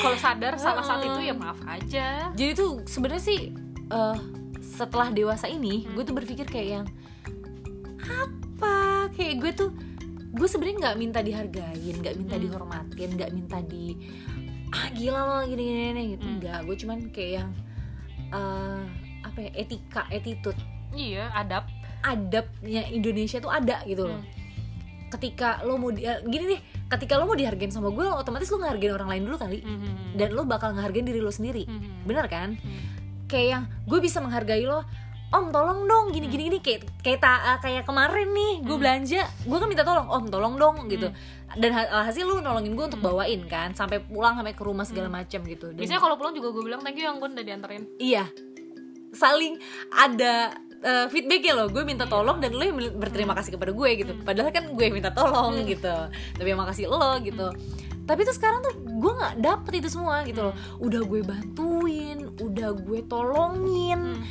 Kalau 0.04 0.18
sadar 0.20 0.54
salah 0.60 0.84
saat 0.84 1.08
itu 1.08 1.22
ya 1.24 1.32
maaf 1.32 1.64
aja. 1.64 2.36
Jadi 2.36 2.52
tuh 2.52 2.84
sebenarnya 2.84 3.24
sih 3.24 3.56
eh, 3.88 4.16
setelah 4.80 5.12
dewasa 5.12 5.46
ini 5.46 5.84
Hmm. 5.84 5.94
gue 5.94 6.04
tuh 6.04 6.16
berpikir 6.16 6.46
kayak 6.46 6.70
yang 6.74 6.86
apa 8.00 8.74
kayak 9.14 9.36
gue 9.38 9.52
tuh 9.54 9.70
gue 10.30 10.48
sebenarnya 10.48 10.78
nggak 10.80 10.98
minta 10.98 11.20
dihargain 11.20 11.96
nggak 11.96 12.16
minta 12.16 12.36
Hmm. 12.36 12.44
dihormatin 12.44 13.10
nggak 13.14 13.32
minta 13.32 13.58
di 13.62 13.98
ah 14.70 14.88
gila 14.92 15.20
lo 15.20 15.36
gini 15.44 15.64
gini, 15.64 15.82
gini 15.86 16.04
gitu 16.16 16.26
Hmm. 16.26 16.38
nggak 16.40 16.60
gue 16.64 16.76
cuman 16.78 16.98
kayak 17.10 17.32
yang 17.36 17.50
eh, 18.30 18.82
apa 19.22 19.38
ya 19.42 19.52
etika 19.58 20.06
attitude 20.08 20.60
iya 20.92 21.34
adab 21.34 21.66
adabnya 22.00 22.88
Indonesia 22.88 23.38
tuh 23.38 23.50
ada 23.50 23.82
gitu 23.84 24.06
loh 24.06 24.16
Hmm. 24.16 24.38
ketika 25.10 25.60
lo 25.64 25.76
mau 25.76 25.90
di, 25.90 26.06
eh, 26.06 26.22
gini 26.24 26.56
nih 26.56 26.62
ketika 26.88 27.18
lo 27.18 27.26
mau 27.26 27.34
dihargain 27.34 27.70
sama 27.70 27.90
gue 27.90 28.06
otomatis 28.06 28.46
lo 28.48 28.62
ngehargain 28.62 28.94
orang 28.94 29.10
lain 29.10 29.24
dulu 29.26 29.38
kali 29.38 29.60
Mhm. 29.60 30.14
dan 30.16 30.30
lo 30.32 30.46
bakal 30.46 30.72
ngehargain 30.72 31.04
diri 31.04 31.18
lo 31.18 31.30
sendiri 31.30 31.66
Mhm. 31.66 32.06
bener 32.06 32.26
kan 32.26 32.54
Hmm. 32.56 32.99
Kayak 33.30 33.48
yang 33.48 33.64
gue 33.86 34.00
bisa 34.00 34.18
menghargai 34.18 34.66
lo 34.66 34.82
om 35.30 35.46
tolong 35.48 35.86
dong 35.86 36.10
gini 36.10 36.26
gini 36.26 36.50
gini. 36.50 36.58
Kayak 36.58 36.90
kayak 37.00 37.20
ta- 37.20 37.60
kayak 37.60 37.86
kemarin 37.86 38.28
nih 38.28 38.54
gue 38.60 38.72
Hmm. 38.72 38.82
belanja 38.82 39.22
gue 39.40 39.56
kan 39.56 39.68
minta 39.68 39.84
tolong 39.84 40.10
om 40.10 40.26
tolong 40.26 40.56
dong 40.56 40.90
gitu. 40.90 41.08
Hmm. 41.08 41.38
dan 41.52 41.74
ha- 41.74 42.06
hasil 42.06 42.22
lu 42.24 42.38
nolongin 42.40 42.74
gue 42.74 42.86
untuk 42.88 42.98
Hmm. 43.00 43.10
bawain 43.10 43.42
kan 43.44 43.74
sampai 43.74 43.98
pulang 44.00 44.34
sampai 44.34 44.54
ke 44.54 44.62
rumah 44.62 44.84
segala 44.84 45.10
macam 45.12 45.42
gitu. 45.44 45.70
Dan- 45.70 45.78
biasanya 45.78 45.98
kalau 46.00 46.14
pulang 46.14 46.30
juga 46.32 46.50
gue 46.50 46.64
bilang 46.64 46.78
thank 46.80 46.94
you 46.94 47.02
yang 47.04 47.18
gue 47.18 47.26
udah 47.28 47.42
dianterin. 47.44 47.84
Iya. 47.98 48.26
Saling 49.12 49.58
ada 49.92 50.54
eh, 50.80 51.06
feedbacknya 51.06 51.54
loh. 51.56 51.68
Gue 51.68 51.84
minta 51.84 52.06
tolong 52.06 52.40
dan 52.40 52.54
lo 52.54 52.64
yang 52.64 52.78
berterima 52.96 53.34
kasih 53.34 53.52
kepada 53.52 53.70
gue 53.70 53.90
gitu. 53.98 54.14
Hmm. 54.14 54.24
padahal 54.24 54.48
kan 54.48 54.64
gue 54.72 54.80
yang 54.82 54.96
minta 54.96 55.12
tolong 55.12 55.58
Hmm. 55.58 55.68
gitu. 55.68 55.96
Tapi 56.34 56.48
yang 56.48 56.58
makasih 56.58 56.88
lo 56.88 57.20
gitu 57.20 57.48
tapi 58.10 58.26
tuh 58.26 58.34
sekarang 58.34 58.60
tuh 58.60 58.74
gue 58.82 59.12
nggak 59.14 59.36
dapet 59.38 59.72
itu 59.78 59.90
semua 59.92 60.26
gitu 60.26 60.42
loh. 60.42 60.56
Udah 60.80 61.02
gue 61.04 61.22
bantuin 61.22 62.18
udah 62.36 62.70
gue 62.74 63.00
tolongin 63.06 64.18
Hmm. 64.18 64.26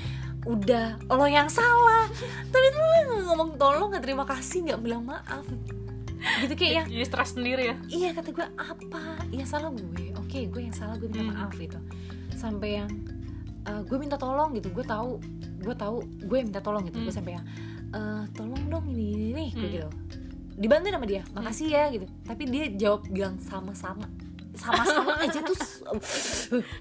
udah 0.44 0.86
lo 1.06 1.24
yang 1.24 1.46
salah. 1.46 2.10
Tapi 2.44 2.66
lo 2.68 2.82
ngomong 3.24 3.54
tolong 3.54 3.94
nggak 3.94 4.02
terima 4.02 4.24
kasih 4.24 4.66
nggak 4.66 4.80
bilang 4.80 5.06
maaf. 5.06 5.46
Gitu 6.42 6.52
kayak 6.52 6.72
yang 6.74 6.86
jadi 6.90 7.04
stres 7.06 7.30
sendiri 7.32 7.62
ya. 7.64 7.76
Iya 7.86 8.08
kata 8.12 8.28
gue 8.32 8.46
apa? 8.50 9.02
Ya 9.30 9.46
salah 9.46 9.70
gue. 9.70 10.10
Oke 10.18 10.44
gue 10.44 10.60
yang 10.60 10.74
salah 10.74 10.98
gue 10.98 11.06
minta 11.06 11.22
Hmm. 11.22 11.30
maaf 11.32 11.54
gitu. 11.54 11.78
Sampai 12.34 12.82
yang 12.82 12.90
eh, 13.62 13.82
gue 13.84 13.96
minta 13.96 14.16
tolong 14.16 14.50
gitu. 14.52 14.68
Gue 14.68 14.82
tahu 14.82 15.22
gue 15.58 15.74
tahu 15.74 15.96
gue 16.18 16.38
minta 16.40 16.58
tolong 16.58 16.82
gitu. 16.82 16.98
Gue 16.98 17.08
Hmm. 17.08 17.14
sampai 17.14 17.32
yang 17.36 17.46
"Eh, 17.88 18.24
tolong 18.32 18.62
dong 18.68 18.84
ini 18.86 19.04
ini 19.14 19.28
nih 19.32 19.48
gue 19.50 19.62
Hmm. 19.62 19.74
gitu 19.74 19.88
dibantuin 20.58 20.94
sama 20.98 21.06
dia 21.06 21.22
makasih 21.32 21.68
ya 21.70 21.84
gitu. 21.94 22.06
Tapi 22.26 22.42
dia 22.50 22.64
jawab 22.74 23.06
bilang 23.06 23.38
sama-sama. 23.38 24.10
Sama-sama 24.58 25.14
aja 25.24 25.38
tuh 25.38 25.54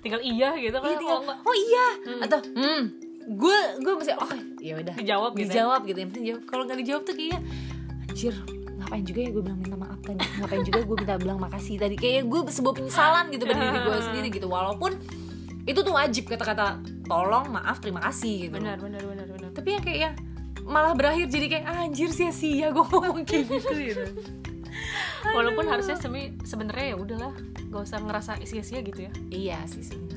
tinggal 0.01 0.17
iya 0.25 0.57
gitu 0.57 0.73
kan 0.81 0.89
iya 0.89 0.97
tinggal 0.97 1.21
oh 1.29 1.55
iya. 1.55 1.87
Hmm. 2.09 2.21
atau 2.25 2.39
hmm 2.41 2.81
gue 3.27 3.59
gue 3.83 3.93
masih 3.99 4.15
oh 4.17 4.33
ya 4.63 4.73
udah. 4.81 4.95
Dijawab 4.97 5.31
gitu 5.35 5.51
ya. 5.51 5.53
dijawab 5.53 5.81
gitu 5.85 5.97
yang 6.01 6.09
penting 6.09 6.25
jawab. 6.33 6.43
Kalau 6.49 6.63
nggak 6.65 6.79
dijawab 6.81 7.03
tuh 7.05 7.15
kayak 7.15 7.39
anjir 8.09 8.33
ngapain 8.77 9.03
juga 9.03 9.19
ya 9.19 9.29
gue 9.35 9.43
bilang 9.43 9.59
minta 9.59 9.77
maaf 9.77 9.99
tadi? 10.01 10.19
Ngapain 10.41 10.63
juga 10.65 10.79
gue 10.81 10.97
minta 10.97 11.15
bilang 11.19 11.37
makasih 11.37 11.75
tadi? 11.77 11.95
Kayak 11.99 12.21
gue 12.31 12.39
sebuah 12.49 12.73
penyesalan 12.81 13.25
gitu 13.29 13.43
pada 13.45 13.59
diri 13.61 13.79
gue 13.83 13.97
sendiri 13.99 14.27
gitu. 14.31 14.47
Walaupun 14.47 14.91
itu 15.67 15.79
tuh 15.83 15.93
wajib 15.93 16.23
kata-kata 16.31 16.79
tolong 17.05 17.51
maaf 17.51 17.83
terima 17.83 17.99
kasih 17.99 18.47
gitu. 18.47 18.55
Benar 18.57 18.79
benar 18.79 19.03
benar 19.03 19.27
benar. 19.27 19.49
Tapi 19.51 19.69
yang 19.75 19.83
kayak 19.83 19.99
yang 19.99 20.15
malah 20.67 20.93
berakhir 20.93 21.31
jadi 21.31 21.47
kayak 21.47 21.65
"Ah, 21.65 21.87
anjir 21.87 22.11
sia-sia 22.11 22.69
gue 22.75 22.83
ngomong 22.83 23.23
kayak 23.23 23.47
gitu 23.47 23.73
gitu. 23.73 24.03
Walaupun 25.33 25.65
harusnya 25.65 25.97
semi 25.97 26.35
sebenarnya 26.43 26.93
ya 26.93 26.97
udahlah 26.99 27.33
gak 27.71 27.81
usah 27.83 27.99
ngerasa 28.03 28.31
sia-sia 28.43 28.83
gitu 28.83 29.07
ya. 29.07 29.11
Iya 29.31 29.57
sih 29.65 29.83
sebenarnya 29.83 30.16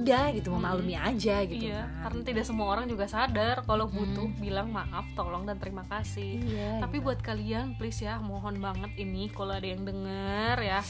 udah 0.00 0.24
gitu 0.32 0.48
memaklumi 0.50 0.94
aja 0.94 1.36
gitu 1.42 1.64
iya 1.64 1.84
kan. 1.84 2.08
karena 2.08 2.20
tidak 2.24 2.44
semua 2.44 2.66
orang 2.68 2.86
juga 2.86 3.04
sadar 3.04 3.62
kalau 3.62 3.86
butuh 3.86 4.26
bilang 4.36 4.68
maaf 4.68 5.04
tolong 5.12 5.44
dan 5.44 5.56
terima 5.56 5.84
kasih 5.84 6.40
iya 6.40 6.78
tapi 6.78 6.98
buat 6.98 7.18
kalian 7.18 7.74
please 7.74 8.00
ya 8.00 8.16
mohon 8.16 8.56
banget 8.56 8.90
ini 8.96 9.28
kalau 9.28 9.52
ada 9.52 9.64
yang 9.64 9.82
denger 9.82 10.56
ya 10.58 10.80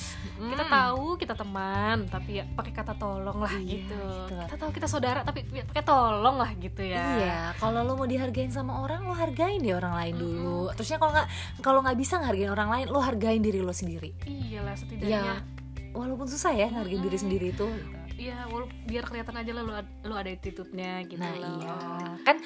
kita 0.41 0.63
Hmm. 0.63 0.73
tahu 0.73 1.05
kita 1.17 1.35
teman 1.35 2.07
tapi 2.07 2.31
ya 2.35 2.45
pakai 2.49 2.73
kata 2.73 2.95
tolong 2.95 3.39
lah 3.39 3.53
Iya, 3.53 3.83
gitu 3.83 3.99
gitu 3.99 4.33
lah. 4.33 4.47
kita 4.47 4.57
tahu 4.57 4.71
kita 4.71 4.87
saudara 4.87 5.21
tapi 5.21 5.45
ya 5.47 5.63
pakai 5.65 5.83
tolong 5.83 6.37
lah 6.37 6.51
gitu 6.55 6.83
ya 6.83 7.03
Iya, 7.13 7.39
kalau 7.57 7.83
lo 7.83 7.93
mau 7.95 8.05
dihargain 8.05 8.49
sama 8.49 8.79
orang, 8.79 9.03
lo 9.03 9.13
hargain 9.13 9.59
deh 9.59 9.73
orang 9.73 9.93
lain 9.95 10.15
dulu. 10.15 10.71
Terusnya 10.73 10.97
kalau 10.97 11.13
nggak 11.13 11.29
kalau 11.59 11.81
nggak 11.81 11.97
bisa 11.97 12.15
ngehargain 12.17 12.49
orang 12.49 12.69
lain, 12.69 12.87
lo 12.87 13.01
hargain 13.01 13.41
diri 13.41 13.59
lo 13.59 13.73
sendiri. 13.73 14.15
iyalah 14.23 14.73
Ya, 14.73 14.79
setidaknya 14.79 15.35
walaupun 15.91 16.27
susah 16.27 16.53
ya 16.53 16.69
ngehargain 16.69 17.03
diri 17.03 17.19
sendiri 17.19 17.47
itu. 17.51 17.67
Iya 18.21 18.45
biar 18.85 19.03
kelihatan 19.03 19.33
aja 19.35 19.51
lah 19.51 19.63
lu, 19.63 19.73
ad- 19.73 19.97
lu 20.03 20.13
ada 20.13 20.29
attitude-nya 20.29 21.01
gitu 21.03 21.17
Nah 21.17 21.33
loh. 21.33 21.57
iya, 21.57 21.77
kan 22.21 22.37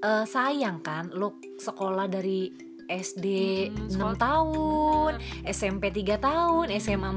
eh, 0.00 0.24
sayang 0.24 0.80
kan 0.80 1.12
lo 1.12 1.28
sekolah 1.54 2.06
dari 2.06 2.48
SD 2.88 3.26
Mm-mm, 3.68 3.84
6 3.86 3.92
sekolah- 3.92 4.16
tahun, 4.16 5.12
SMP 5.44 5.92
3 5.92 6.16
tahun, 6.18 6.72
SMA 6.72 7.10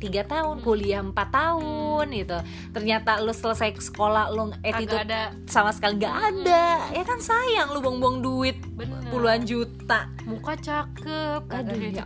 3 0.00 0.24
tahun, 0.24 0.64
kuliah 0.64 1.04
4 1.04 1.12
tahun 1.28 2.06
gitu. 2.16 2.38
Ternyata 2.72 3.20
lo 3.20 3.28
selesai 3.30 3.76
sekolah 3.76 4.32
lo 4.32 4.48
kagak 4.56 4.64
attitude 4.64 5.04
ada. 5.04 5.22
sama 5.44 5.68
sekali 5.68 6.00
nggak 6.00 6.16
ada. 6.32 6.64
Ya 6.90 7.04
kan 7.04 7.20
sayang 7.20 7.68
lo 7.68 7.84
buang-buang 7.84 8.24
duit 8.24 8.56
bener. 8.72 9.04
puluhan 9.10 9.44
juta. 9.44 10.08
muka 10.24 10.56
cakep 10.56 11.44
Aduh, 11.44 11.76
ya 11.76 12.04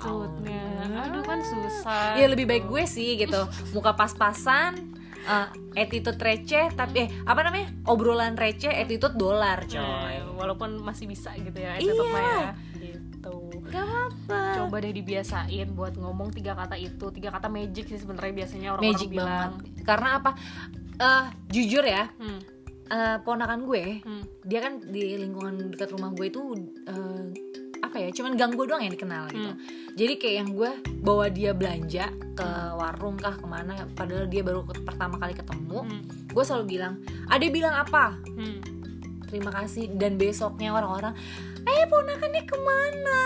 aduh 1.01 1.23
kan 1.23 1.39
susah. 1.41 2.15
Ya 2.15 2.27
lebih 2.27 2.47
baik 2.47 2.67
gue 2.67 2.83
sih 2.85 3.15
gitu. 3.17 3.39
Muka 3.71 3.95
pas-pasan 3.95 4.99
eh, 5.23 5.49
attitude 5.79 6.19
receh 6.19 6.71
tapi 6.73 7.07
eh 7.07 7.09
apa 7.23 7.41
namanya? 7.43 7.71
Obrolan 7.87 8.35
receh 8.35 8.71
attitude 8.71 9.15
dolar 9.15 9.63
coy. 9.65 9.79
Nah, 9.79 10.35
walaupun 10.35 10.79
masih 10.79 11.07
bisa 11.07 11.33
gitu 11.35 11.55
ya 11.55 11.75
Iya. 11.75 11.93
attitude 11.93 12.09
mah 12.09 12.23
ya 12.23 12.51
gitu. 12.83 13.37
Gak 13.71 13.87
apa 13.89 14.41
coba 14.59 14.77
deh 14.83 14.93
dibiasain 14.93 15.69
buat 15.73 15.95
ngomong 15.95 16.35
tiga 16.35 16.53
kata 16.53 16.75
itu 16.75 17.07
tiga 17.11 17.31
kata 17.31 17.47
magic 17.47 17.87
sih 17.87 17.97
sebenarnya 17.97 18.35
biasanya 18.35 18.69
orang-orang 18.75 18.93
magic 18.93 19.09
bilang. 19.09 19.27
banget. 19.31 19.53
Karena 19.87 20.09
apa? 20.19 20.31
Eh, 20.93 21.25
jujur 21.51 21.83
ya 21.83 22.05
hmm, 22.07 22.41
eh, 22.87 23.17
ponakan 23.25 23.65
gue 23.65 24.05
hmm, 24.05 24.23
dia 24.45 24.61
kan 24.61 24.79
di 24.79 25.19
lingkungan 25.19 25.73
dekat 25.73 25.91
rumah 25.91 26.13
gue 26.13 26.27
itu 26.29 26.43
eh, 26.85 27.25
apa 27.93 28.01
ya 28.01 28.09
cuman 28.09 28.41
gang 28.41 28.57
gue 28.57 28.65
doang 28.65 28.81
yang 28.81 28.89
dikenal 28.91 29.29
gitu. 29.29 29.53
Hmm. 29.53 29.61
jadi 29.93 30.13
kayak 30.17 30.37
yang 30.41 30.49
gue 30.57 30.71
bawa 31.05 31.29
dia 31.29 31.53
belanja 31.53 32.09
ke 32.33 32.49
warung 32.73 33.21
kah 33.21 33.37
ke 33.37 33.45
mana 33.45 33.85
padahal 33.93 34.25
dia 34.25 34.41
baru 34.41 34.65
pertama 34.65 35.21
kali 35.21 35.37
ketemu 35.37 35.85
hmm, 35.85 36.33
gue 36.33 36.41
selalu 36.41 36.65
bilang 36.73 36.97
ade 37.29 37.53
bilang 37.53 37.77
apa? 37.77 38.17
Hmm. 38.33 38.65
terima 39.29 39.53
kasih. 39.53 39.93
Dan 39.93 40.17
besoknya 40.17 40.73
orang-orang 40.73 41.13
eh 41.65 41.85
ponakannya 41.85 42.43
ke 42.45 42.57
mana? 42.57 43.21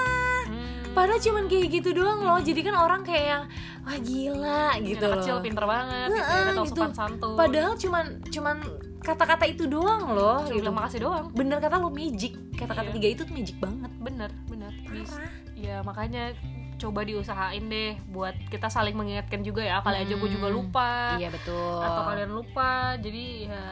Hmm. 0.47 0.95
padahal 0.95 1.19
cuman 1.19 1.45
kayak 1.47 1.67
gitu 1.71 1.91
doang 1.95 2.23
loh. 2.23 2.39
Jadi 2.41 2.61
kan 2.63 2.75
orang 2.75 3.03
kayak 3.03 3.27
yang 3.27 3.45
wah 3.83 3.99
gila 4.01 4.65
gitu 4.83 4.99
Anak 4.99 5.11
loh. 5.15 5.23
kecil 5.23 5.37
pinter 5.43 5.63
banget 5.63 6.09
gitu, 6.11 6.19
ya, 6.19 6.39
gitu. 6.59 6.63
sopan 6.75 6.91
santun. 6.91 7.35
Padahal 7.39 7.73
cuman 7.77 8.05
cuman 8.27 8.57
kata-kata 8.99 9.47
itu 9.47 9.71
doang 9.71 10.03
loh 10.11 10.43
Cuma 10.43 10.57
gitu. 10.59 10.71
makasih 10.73 11.01
doang. 11.03 11.27
Bener 11.31 11.59
kata 11.61 11.79
lo 11.79 11.91
magic. 11.91 12.35
Kata-kata 12.57 12.91
Iya. 12.91 12.95
tiga 12.97 13.09
itu 13.13 13.23
tuh 13.23 13.35
magic 13.35 13.57
banget. 13.61 13.91
Bener 14.01 14.31
bener 14.47 14.56
ya 15.67 15.83
makanya 15.83 16.31
coba 16.77 17.03
diusahain 17.03 17.67
deh 17.67 17.99
buat 18.07 18.37
kita 18.47 18.69
saling 18.69 18.95
mengingatkan 18.95 19.41
juga 19.41 19.61
ya. 19.61 19.81
Kali 19.81 19.99
aja 19.99 20.15
gue 20.15 20.31
juga 20.31 20.47
Hmm. 20.47 20.57
lupa 20.57 21.17
iya 21.17 21.29
betul. 21.29 21.81
atau 21.81 22.03
kalian 22.07 22.31
lupa 22.31 22.71
jadi 22.97 23.25
ya 23.45 23.65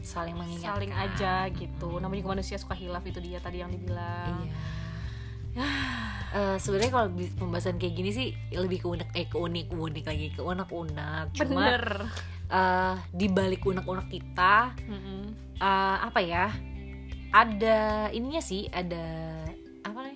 saling 0.00 0.34
mengingatkan. 0.34 0.72
saling 0.76 0.92
aja 0.92 1.32
gitu. 1.50 1.90
Namanya 1.96 2.20
juga 2.20 2.32
manusia 2.32 2.56
suka 2.56 2.72
hilaf 2.72 3.02
itu 3.02 3.18
dia 3.18 3.38
tadi 3.38 3.58
yang 3.58 3.68
dibilang. 3.68 4.46
Iya. 4.46 5.66
Eh, 6.32 6.56
sebenarnya 6.56 6.88
kalau 6.90 7.06
pembahasan 7.36 7.76
kayak 7.76 7.92
gini 7.92 8.10
sih 8.10 8.28
lebih 8.50 8.80
ke 8.80 8.88
unek 8.88 9.08
eh 9.12 9.26
ke 9.26 9.36
unik 9.36 9.68
unik 9.68 10.04
lagi 10.06 10.26
ke 10.30 10.40
unek 10.40 10.64
unek 10.66 11.26
cuma 11.34 11.60
bener. 11.68 11.84
eh, 12.48 12.94
di 13.10 13.26
balik 13.28 13.60
unek 13.62 13.84
unek 13.84 14.08
kita 14.08 14.72
Mm-mm. 14.82 15.28
eh, 15.56 15.96
apa 16.00 16.20
ya 16.20 16.48
ada 17.30 17.80
ininya 18.08 18.40
sih 18.40 18.64
ada 18.66 19.04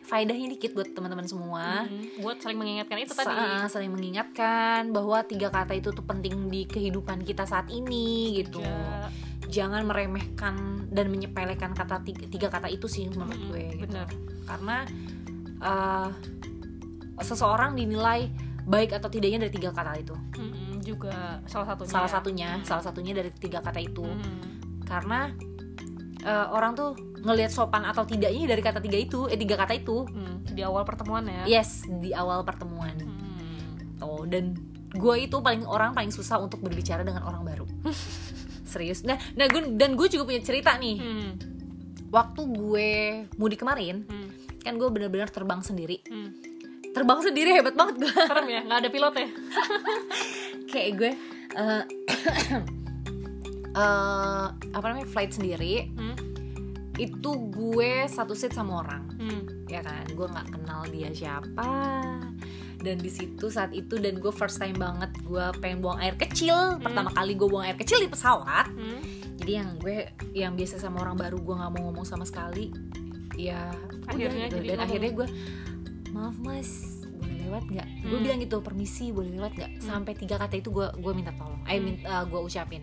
faedahnya 0.06 0.54
dikit 0.54 0.72
buat 0.72 0.94
teman-teman 0.94 1.26
semua. 1.26 1.82
Mm-mm. 1.84 2.22
buat 2.22 2.38
saling 2.38 2.54
mengingatkan 2.56 3.02
itu 3.02 3.12
Sa- 3.12 3.26
tadi 3.26 3.34
saling 3.66 3.90
mengingatkan 3.90 4.94
bahwa 4.94 5.26
tiga 5.26 5.50
kata 5.50 5.74
itu 5.74 5.90
tuh 5.90 6.06
penting 6.06 6.46
di 6.46 6.62
kehidupan 6.64 7.26
kita 7.26 7.42
saat 7.42 7.66
ini 7.68 8.38
gitu. 8.38 8.62
Ya, 8.62 9.10
jangan 9.50 9.82
meremehkan 9.86 10.86
dan 10.94 11.10
menyepelekan 11.10 11.74
kata 11.74 12.06
tiga, 12.06 12.24
tiga 12.30 12.48
kata 12.50 12.70
itu 12.70 12.86
sih 12.86 13.10
menurut 13.10 13.34
Mm-mm, 13.34 13.50
gue 13.50 13.64
gitu. 13.74 13.82
bener 13.90 14.08
karena 14.46 14.76
eh, 15.58 16.10
seseorang 17.18 17.74
dinilai 17.74 18.30
baik 18.66 18.94
atau 18.98 19.10
tidaknya 19.10 19.46
dari 19.46 19.52
tiga 19.58 19.70
kata 19.74 19.92
itu. 19.98 20.14
Mm-mm. 20.38 20.82
juga 20.86 21.42
salah 21.50 21.74
satunya. 21.74 21.90
Salah 21.90 22.10
satunya 22.10 22.48
salah 22.62 22.84
satunya 22.86 23.12
dari 23.14 23.30
tiga 23.34 23.58
kata 23.58 23.82
itu. 23.82 24.06
Mm-mm. 24.06 24.82
karena 24.86 25.34
eh, 26.26 26.46
orang 26.50 26.74
tuh 26.74 26.90
ngelihat 27.22 27.54
sopan 27.54 27.86
atau 27.86 28.02
tidaknya 28.02 28.50
dari 28.50 28.62
kata 28.62 28.82
tiga 28.82 28.98
itu 28.98 29.30
eh 29.30 29.38
tiga 29.38 29.54
kata 29.54 29.78
itu. 29.78 30.02
Mm, 30.10 30.36
di 30.50 30.62
awal 30.66 30.82
pertemuan 30.82 31.22
ya? 31.26 31.42
Yes 31.46 31.86
di 31.86 32.10
awal 32.10 32.42
pertemuan. 32.42 32.94
Mm. 32.98 34.02
tuh 34.02 34.26
dan 34.28 34.58
gue 34.92 35.16
itu 35.22 35.38
paling 35.40 35.64
orang 35.64 35.92
paling 35.94 36.10
susah 36.10 36.42
untuk 36.42 36.60
berbicara 36.60 37.06
dengan 37.06 37.22
orang 37.24 37.46
baru. 37.46 37.66
Serius. 38.72 39.06
Nah, 39.06 39.16
nah 39.38 39.46
gue 39.46 39.72
dan 39.78 39.94
gue 39.94 40.08
juga 40.10 40.26
punya 40.26 40.42
cerita 40.42 40.74
nih. 40.76 40.96
Mm. 40.98 41.30
waktu 42.06 42.42
gue 42.46 42.90
mudik 43.34 43.66
kemarin 43.66 44.06
Mm. 44.06 44.28
kan 44.62 44.78
gue 44.78 44.88
bener-bener 44.90 45.26
terbang 45.30 45.62
sendiri. 45.62 46.02
Hmm. 46.06 46.30
terbang 46.96 47.20
sendiri 47.20 47.52
hebat 47.52 47.76
banget 47.76 48.00
gue 48.00 48.08
serem 48.08 48.48
ya 48.48 48.60
nggak 48.64 48.78
ada 48.80 48.88
pilotnya. 48.88 49.28
Kayak 50.72 50.90
gue 50.96 51.12
eh 51.56 51.82
eh, 53.76 54.46
apa 54.72 54.84
namanya 54.84 55.04
flight 55.06 55.30
sendiri 55.30 55.90
hmm. 55.90 56.16
itu 56.96 57.30
gue 57.50 57.92
satu 58.06 58.32
seat 58.32 58.50
sama 58.50 58.80
orang 58.80 59.04
Hmm. 59.16 59.42
ya 59.66 59.80
kan 59.80 60.06
gue 60.06 60.26
nggak 60.26 60.48
kenal 60.50 60.82
dia 60.86 61.08
siapa 61.10 61.68
dan 62.78 62.96
di 62.96 63.08
situ 63.08 63.48
saat 63.48 63.72
itu 63.72 63.96
dan 63.96 64.16
gue 64.16 64.30
first 64.30 64.56
time 64.56 64.76
banget 64.76 65.08
gue 65.20 65.44
pengen 65.58 65.80
buang 65.80 65.98
air 65.98 66.14
kecil 66.14 66.76
pertama 66.78 67.08
kali 67.10 67.32
gue 67.32 67.44
buang 67.44 67.64
air 67.64 67.74
kecil 67.74 67.98
di 67.98 68.06
pesawat 68.06 68.68
Hmm. 68.68 69.00
jadi 69.36 69.52
yang 69.56 69.70
gue 69.76 69.96
yang 70.32 70.52
biasa 70.54 70.78
sama 70.78 71.00
orang 71.00 71.16
baru 71.16 71.36
gue 71.36 71.54
nggak 71.54 71.70
mau 71.70 71.82
ngomong 71.86 72.04
sama 72.04 72.22
sekali 72.22 72.72
ya 73.34 73.68
udah 73.98 74.08
Akhirnya 74.08 74.46
gitu. 74.46 74.54
jadi 74.54 74.66
dan 74.66 74.72
ngomong. 74.72 74.86
akhirnya 74.86 75.10
gue 75.12 75.26
maaf 76.08 76.36
mas 76.38 76.70
boleh 77.10 77.36
lewat 77.42 77.64
nggak 77.66 77.88
gue 78.02 78.08
Hmm. 78.10 78.22
bilang 78.22 78.38
gitu 78.38 78.56
permisi 78.58 79.06
boleh 79.10 79.30
lewat 79.34 79.52
nggak 79.54 79.72
sampai 79.80 80.12
tiga 80.14 80.36
kata 80.38 80.54
itu 80.54 80.68
gue 80.70 80.86
gue 80.94 81.12
minta 81.12 81.32
tolong 81.34 81.60
eh 81.64 81.76
Hmm. 81.76 81.84
minta 81.86 82.24
gue 82.24 82.40
ucapin 82.40 82.80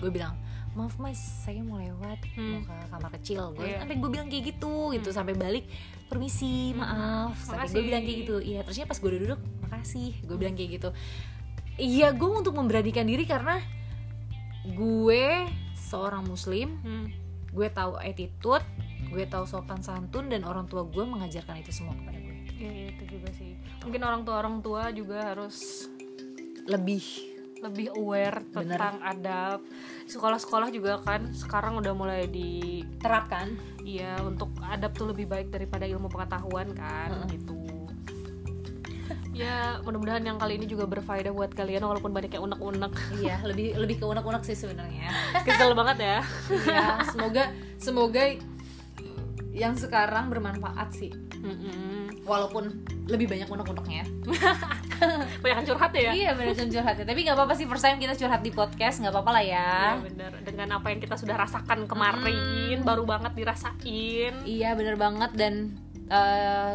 gue 0.00 0.10
bilang 0.10 0.34
maaf 0.70 0.94
mas 0.96 1.18
saya 1.18 1.60
mau 1.60 1.76
lewat 1.76 2.22
mau 2.30 2.38
Hmm. 2.38 2.62
ke 2.62 2.74
kamar 2.88 3.10
kecil. 3.18 3.42
Gue 3.52 3.66
Iya. 3.66 3.82
sampai 3.82 3.96
gue 3.96 4.10
bilang 4.10 4.28
kayak 4.30 4.44
gitu 4.48 4.74
gitu. 4.90 5.08
Sampai 5.10 5.34
balik 5.34 5.66
permisi 6.06 6.70
Hmm. 6.70 6.78
maaf. 6.78 7.34
Sampai 7.36 7.66
gue 7.68 7.82
bilang 7.84 8.02
kayak 8.02 8.18
gitu. 8.24 8.36
Iya 8.38 8.60
terusnya 8.62 8.86
pas 8.86 8.94
gue 8.96 9.08
udah 9.08 9.20
duduk 9.20 9.40
makasih. 9.62 10.14
Gue 10.22 10.36
bilang 10.36 10.54
kayak 10.54 10.70
gitu. 10.78 10.88
Iya 11.74 12.12
gue 12.12 12.30
untuk 12.30 12.54
memberanikan 12.54 13.02
diri 13.02 13.24
karena 13.24 13.58
gue 14.62 15.24
seorang 15.74 16.22
muslim 16.22 16.76
Hmm. 16.78 17.08
gue 17.50 17.68
tahu 17.68 17.98
attitude 17.98 18.62
gue 19.10 19.24
tahu 19.26 19.42
sopan 19.42 19.80
santun 19.80 20.28
dan 20.28 20.44
orang 20.44 20.64
tua 20.64 20.86
gue 20.86 21.02
mengajarkan 21.02 21.58
itu 21.58 21.72
semua 21.72 21.92
kepada 21.92 22.14
gue. 22.14 22.36
Iya, 22.52 22.70
iya, 22.70 22.86
itu 22.92 23.04
juga 23.10 23.28
sih. 23.32 23.56
Mungkin 23.82 24.00
orang 24.00 24.22
tua 24.22 24.38
orang 24.38 24.60
tua 24.60 24.92
juga 24.92 25.18
harus 25.24 25.88
lebih 26.62 27.02
lebih 27.60 27.92
aware 27.96 28.40
Bener. 28.50 28.76
tentang 28.76 28.96
adab. 29.04 29.58
Sekolah-sekolah 30.08 30.68
juga 30.72 30.98
kan 31.04 31.30
sekarang 31.36 31.78
udah 31.78 31.92
mulai 31.92 32.26
di 32.26 32.82
terapkan. 32.98 33.54
Iya 33.84 34.20
untuk 34.24 34.52
adab 34.64 34.92
tuh 34.96 35.12
lebih 35.12 35.28
baik 35.28 35.52
daripada 35.52 35.84
ilmu 35.84 36.08
pengetahuan 36.08 36.72
kan 36.72 37.12
Heeh. 37.12 37.36
gitu. 37.36 37.56
Ya 39.30 39.80
mudah-mudahan 39.86 40.20
yang 40.20 40.36
kali 40.36 40.60
ini 40.60 40.66
juga 40.68 40.84
berfaedah 40.84 41.32
buat 41.32 41.54
kalian 41.56 41.80
walaupun 41.86 42.12
banyak 42.12 42.36
yang 42.36 42.44
unek-unek. 42.44 42.92
Iya 43.20 43.40
lebih 43.46 43.78
lebih 43.78 43.96
ke 44.00 44.04
unek-unek 44.04 44.42
sih 44.44 44.56
sebenarnya. 44.56 45.08
Kesel 45.46 45.72
banget 45.72 45.96
ya. 46.00 46.18
Ya 46.68 47.00
semoga 47.08 47.44
semoga 47.80 48.22
yang 49.50 49.74
sekarang 49.76 50.28
bermanfaat 50.28 50.92
sih. 50.92 51.12
Mm-mm. 51.40 52.20
walaupun 52.28 52.84
lebih 53.08 53.24
banyak 53.24 53.48
unek-uneknya 53.48 54.04
banyak 55.42 55.58
curhat 55.66 55.92
ya? 55.94 56.10
Iya 56.12 56.30
bener 56.36 56.54
curhat 56.56 56.96
ya. 57.00 57.04
Tapi 57.04 57.20
nggak 57.24 57.36
apa-apa 57.36 57.54
sih 57.56 57.66
first 57.66 57.84
time 57.84 57.98
kita 57.98 58.14
curhat 58.16 58.42
di 58.44 58.52
podcast 58.52 59.00
nggak 59.00 59.12
apa-apa 59.12 59.30
lah 59.40 59.44
ya. 59.44 59.70
Iya 59.96 60.02
bener. 60.04 60.30
Dengan 60.44 60.68
apa 60.80 60.86
yang 60.92 61.00
kita 61.00 61.16
sudah 61.16 61.36
rasakan 61.36 61.88
kemarin 61.88 62.80
baru 62.82 63.04
banget 63.08 63.32
dirasain. 63.36 64.34
Iya 64.44 64.76
bener 64.76 64.96
banget. 65.00 65.30
Dan 65.36 65.74
eh, 66.10 66.74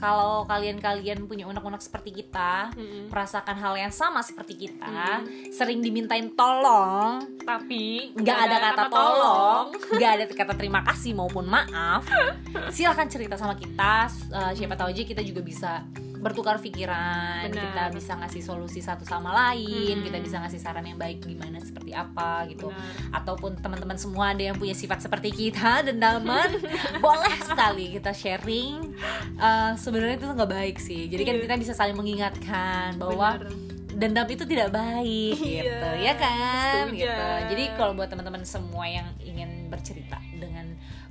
kalau 0.00 0.48
kalian-kalian 0.48 1.28
punya 1.28 1.44
unek-unek 1.44 1.84
seperti 1.84 2.24
kita 2.24 2.72
Mm-mm. 2.72 3.12
merasakan 3.12 3.52
hal 3.60 3.76
yang 3.76 3.92
sama 3.92 4.24
seperti 4.24 4.56
kita 4.66 5.20
sering 5.52 5.84
dimintain 5.84 6.32
tolong. 6.32 7.20
Tapi 7.44 8.16
nggak 8.16 8.38
ada 8.48 8.56
kata 8.72 8.84
tolong. 8.88 9.64
nggak 10.00 10.10
ada 10.16 10.24
kata 10.24 10.54
terima 10.56 10.80
kasih 10.88 11.12
maupun 11.12 11.44
maaf. 11.44 12.08
Silahkan 12.74 13.06
cerita 13.12 13.36
sama 13.36 13.54
kita. 13.60 14.08
Eh, 14.32 14.52
siapa 14.56 14.72
tahu 14.72 14.88
aja 14.88 15.04
kita 15.04 15.20
juga 15.20 15.44
bisa 15.44 15.84
bertukar 16.20 16.56
pikiran 16.56 17.44
Benar. 17.46 17.56
kita 17.64 17.84
bisa 17.90 18.12
ngasih 18.14 18.40
solusi 18.40 18.78
satu 18.78 19.02
sama 19.02 19.32
lain 19.32 19.96
Hmm. 19.96 20.04
kita 20.04 20.18
bisa 20.18 20.36
ngasih 20.38 20.56
saran 20.58 20.84
yang 20.84 20.96
baik 20.96 21.20
gimana 21.22 21.56
seperti 21.58 21.90
apa 21.90 22.44
gitu 22.46 22.68
Benar. 22.68 23.16
ataupun 23.16 23.56
teman-teman 23.56 23.96
semua 23.96 24.30
ada 24.30 24.42
yang 24.42 24.54
punya 24.54 24.72
sifat 24.72 25.00
seperti 25.00 25.32
kita 25.32 25.80
dendaman 25.86 26.60
boleh 26.98 27.36
sekali 27.40 27.90
kita 27.90 28.12
sharing 28.12 28.92
Eh, 29.32 29.72
sebenarnya 29.74 30.16
itu 30.16 30.28
nggak 30.28 30.52
baik 30.52 30.76
sih 30.78 31.08
jadi 31.08 31.22
kan 31.22 31.34
Iya. 31.34 31.42
kita 31.42 31.54
bisa 31.56 31.72
saling 31.72 31.96
mengingatkan 31.96 32.94
bahwa 32.94 33.40
Bener. 33.40 33.56
dendam 33.90 34.28
itu 34.28 34.44
tidak 34.44 34.68
baik 34.70 35.34
Iya, 35.34 35.64
gitu 35.64 35.88
ya 35.98 36.14
kan 36.14 36.84
setuju. 36.86 37.00
gitu 37.00 37.26
jadi 37.48 37.64
kalau 37.74 37.92
buat 37.94 38.06
teman-teman 38.06 38.44
semua 38.44 38.84
yang 38.84 39.08
ingin 39.18 39.48
bercerita 39.66 40.19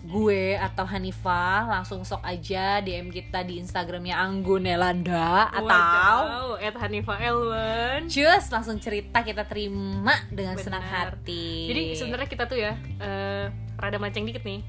gue 0.10 0.58
atau 0.58 0.90
Hanifah 0.90 1.70
langsung 1.70 2.02
sok 2.02 2.26
aja 2.26 2.82
DM 2.82 3.14
kita 3.14 3.46
di 3.46 3.62
Instagramnya 3.62 4.18
Anggunelanda 4.18 5.54
atau 5.54 5.70
Wadaw, 5.70 6.58
at 6.58 6.76
Hanifa 6.82 7.14
Elwan 7.22 8.10
Cus 8.10 8.46
langsung 8.50 8.82
cerita 8.82 9.22
kita 9.22 9.46
terima 9.46 10.18
dengan 10.34 10.58
Benar. 10.58 10.66
senang 10.66 10.84
hati 10.84 11.70
Jadi 11.70 11.82
sebenarnya 11.94 12.30
kita 12.30 12.50
tuh 12.50 12.58
ya 12.58 12.74
eh, 12.98 13.54
rada 13.80 13.96
mancing 13.96 14.28
dikit 14.28 14.44
nih. 14.44 14.60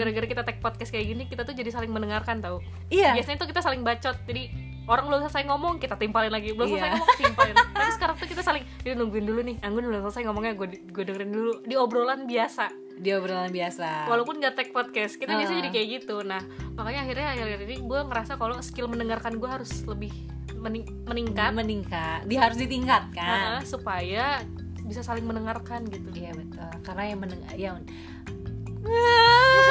Gara-gara 0.00 0.24
kita 0.24 0.42
tag 0.42 0.58
podcast 0.58 0.88
kayak 0.88 1.06
gini, 1.12 1.22
kita 1.28 1.44
tuh 1.44 1.52
jadi 1.52 1.68
saling 1.68 1.92
mendengarkan 1.92 2.40
tau. 2.40 2.64
iya 2.88 3.12
Biasanya 3.12 3.36
tuh 3.36 3.48
kita 3.52 3.60
saling 3.60 3.84
bacot. 3.84 4.16
Jadi 4.24 4.73
orang 4.84 5.04
belum 5.06 5.20
selesai 5.22 5.44
ngomong, 5.44 5.74
kita 5.76 5.94
timpalin 5.94 6.28
lagi. 6.28 6.52
Belum 6.52 6.68
selesai 6.68 6.86
Iya. 6.86 6.94
ngomong, 6.94 7.16
timpalin. 7.18 7.54
Tapi 7.54 7.90
sekarang 7.90 8.14
tuh 8.14 8.26
kita 8.26 8.40
saling, 8.40 8.64
dia 8.78 8.92
nungguin 8.92 9.24
dulu 9.24 9.40
nih. 9.42 9.56
Anggun 9.60 9.84
belum 9.84 10.00
selesai 10.02 10.22
ngomongnya, 10.24 10.52
gue 10.54 10.66
gue 10.84 11.02
dengerin 11.02 11.30
dulu. 11.30 11.52
Di 11.62 11.74
obrolan 11.74 12.24
biasa. 12.24 12.68
dia 12.94 13.18
obrolan 13.18 13.50
biasa 13.50 14.06
Walaupun 14.06 14.38
gak 14.38 14.54
tag 14.54 14.70
podcast, 14.70 15.18
kita 15.18 15.34
biasanya 15.34 15.50
Ah. 15.50 15.60
jadi 15.60 15.70
kayak 15.72 15.88
gitu. 15.98 16.22
Nah, 16.22 16.38
makanya 16.72 17.02
akhirnya 17.02 17.26
akhir-akhir 17.28 17.60
ini 17.64 17.76
gue 17.82 18.00
ngerasa 18.04 18.32
kalau 18.34 18.54
skill 18.60 18.86
mendengarkan 18.86 19.34
gue 19.34 19.50
harus 19.50 19.82
lebih 19.82 20.14
mening- 20.54 20.86
meningkat. 21.02 21.50
meningkat 21.52 22.22
dia 22.24 22.38
harus 22.40 22.54
ditingkatkan 22.54 23.58
Ah, 23.58 23.60
supaya 23.62 24.46
bisa 24.80 25.02
saling 25.02 25.26
mendengarkan 25.26 25.82
gitu. 25.86 26.06
Iya 26.14 26.32
betul, 26.32 26.70
karena 26.82 27.02
yang 27.04 27.18
mendengar 27.18 27.54
yang 27.56 27.76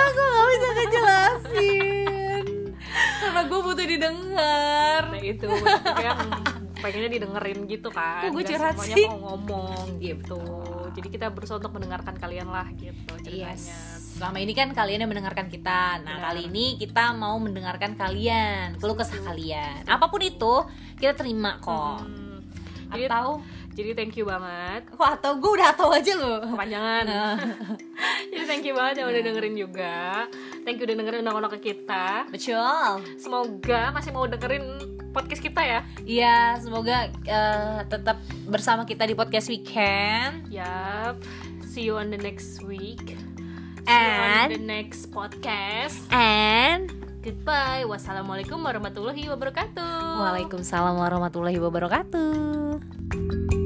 aku 0.04 0.20
gak 0.20 0.48
bisa 0.50 0.68
ngejelasin 0.70 2.13
karena 2.94 3.42
gue 3.50 3.60
butuh 3.60 3.86
didengar 3.88 5.02
Nah 5.10 5.22
itu 5.22 5.50
yang 6.02 6.20
pengennya 6.84 7.10
didengerin 7.16 7.60
gitu 7.66 7.90
kan 7.90 8.28
gue 8.28 8.44
curhat 8.44 8.76
sih? 8.84 9.08
mau 9.08 9.40
ngomong 9.40 10.04
gitu. 10.04 10.40
Jadi 10.94 11.08
kita 11.10 11.32
berusaha 11.32 11.58
untuk 11.58 11.74
mendengarkan 11.74 12.14
kalian 12.20 12.52
lah 12.52 12.68
gitu 12.76 13.14
ceritanya 13.24 13.56
Yes. 13.56 13.94
Selama 14.14 14.38
ini 14.38 14.54
kan 14.54 14.70
kalian 14.78 15.04
yang 15.04 15.12
mendengarkan 15.12 15.50
kita. 15.50 16.06
Nah, 16.06 16.22
Benar. 16.22 16.26
kali 16.30 16.42
ini 16.46 16.66
kita 16.78 17.18
mau 17.18 17.42
mendengarkan 17.42 17.98
kalian, 17.98 18.78
keluh 18.78 18.94
kesah 18.94 19.18
kalian. 19.26 19.90
Apa 19.90 20.06
pun 20.14 20.22
itu, 20.22 20.70
kita 21.02 21.18
terima 21.18 21.58
kok. 21.58 22.06
Hmm. 22.06 22.46
Atau 22.94 23.02
jadi 23.02 23.10
thank 23.74 24.14
you 24.14 24.30
banget. 24.30 24.86
Kok 24.94 25.10
atau 25.18 25.32
gue 25.42 25.52
udah 25.58 25.74
tahu 25.74 25.90
aja 25.90 26.14
loh. 26.14 26.46
Kepanjangan. 26.46 27.04
Nah, 27.10 27.36
Jadi 28.32 28.46
thank 28.46 28.64
you 28.64 28.78
banget 28.78 29.02
yang 29.02 29.10
udah 29.10 29.22
dengerin 29.26 29.56
juga. 29.58 30.30
Thank 30.62 30.78
you 30.78 30.86
udah 30.86 30.96
dengerin 30.96 31.20
undang-undang 31.26 31.54
ke 31.58 31.74
kita. 31.74 32.30
Betul. 32.30 33.02
Semoga 33.18 33.90
masih 33.90 34.14
mau 34.14 34.30
dengerin 34.30 34.66
podcast 35.10 35.42
kita 35.42 35.62
ya. 35.62 35.80
Iya, 36.06 36.38
semoga 36.62 37.10
eh, 37.26 37.80
tetap 37.90 38.22
bersama 38.46 38.86
kita 38.86 39.06
di 39.06 39.18
podcast 39.18 39.50
weekend. 39.50 40.46
Yap. 40.54 41.18
See 41.66 41.90
you 41.90 41.98
on 41.98 42.14
the 42.14 42.22
next 42.22 42.62
week. 42.62 43.18
See 43.84 43.90
you 43.90 44.14
on 44.22 44.54
the 44.54 44.62
And 44.62 44.70
next 44.70 45.10
podcast. 45.10 46.06
and 46.14 46.94
Goodbye. 47.24 47.88
Wassalamualaikum 47.88 48.60
warahmatullahi 48.60 49.32
wabarakatuh. 49.32 50.20
Waalaikumsalam 50.20 51.00
warahmatullahi 51.00 51.56
wabarakatuh. 51.56 53.63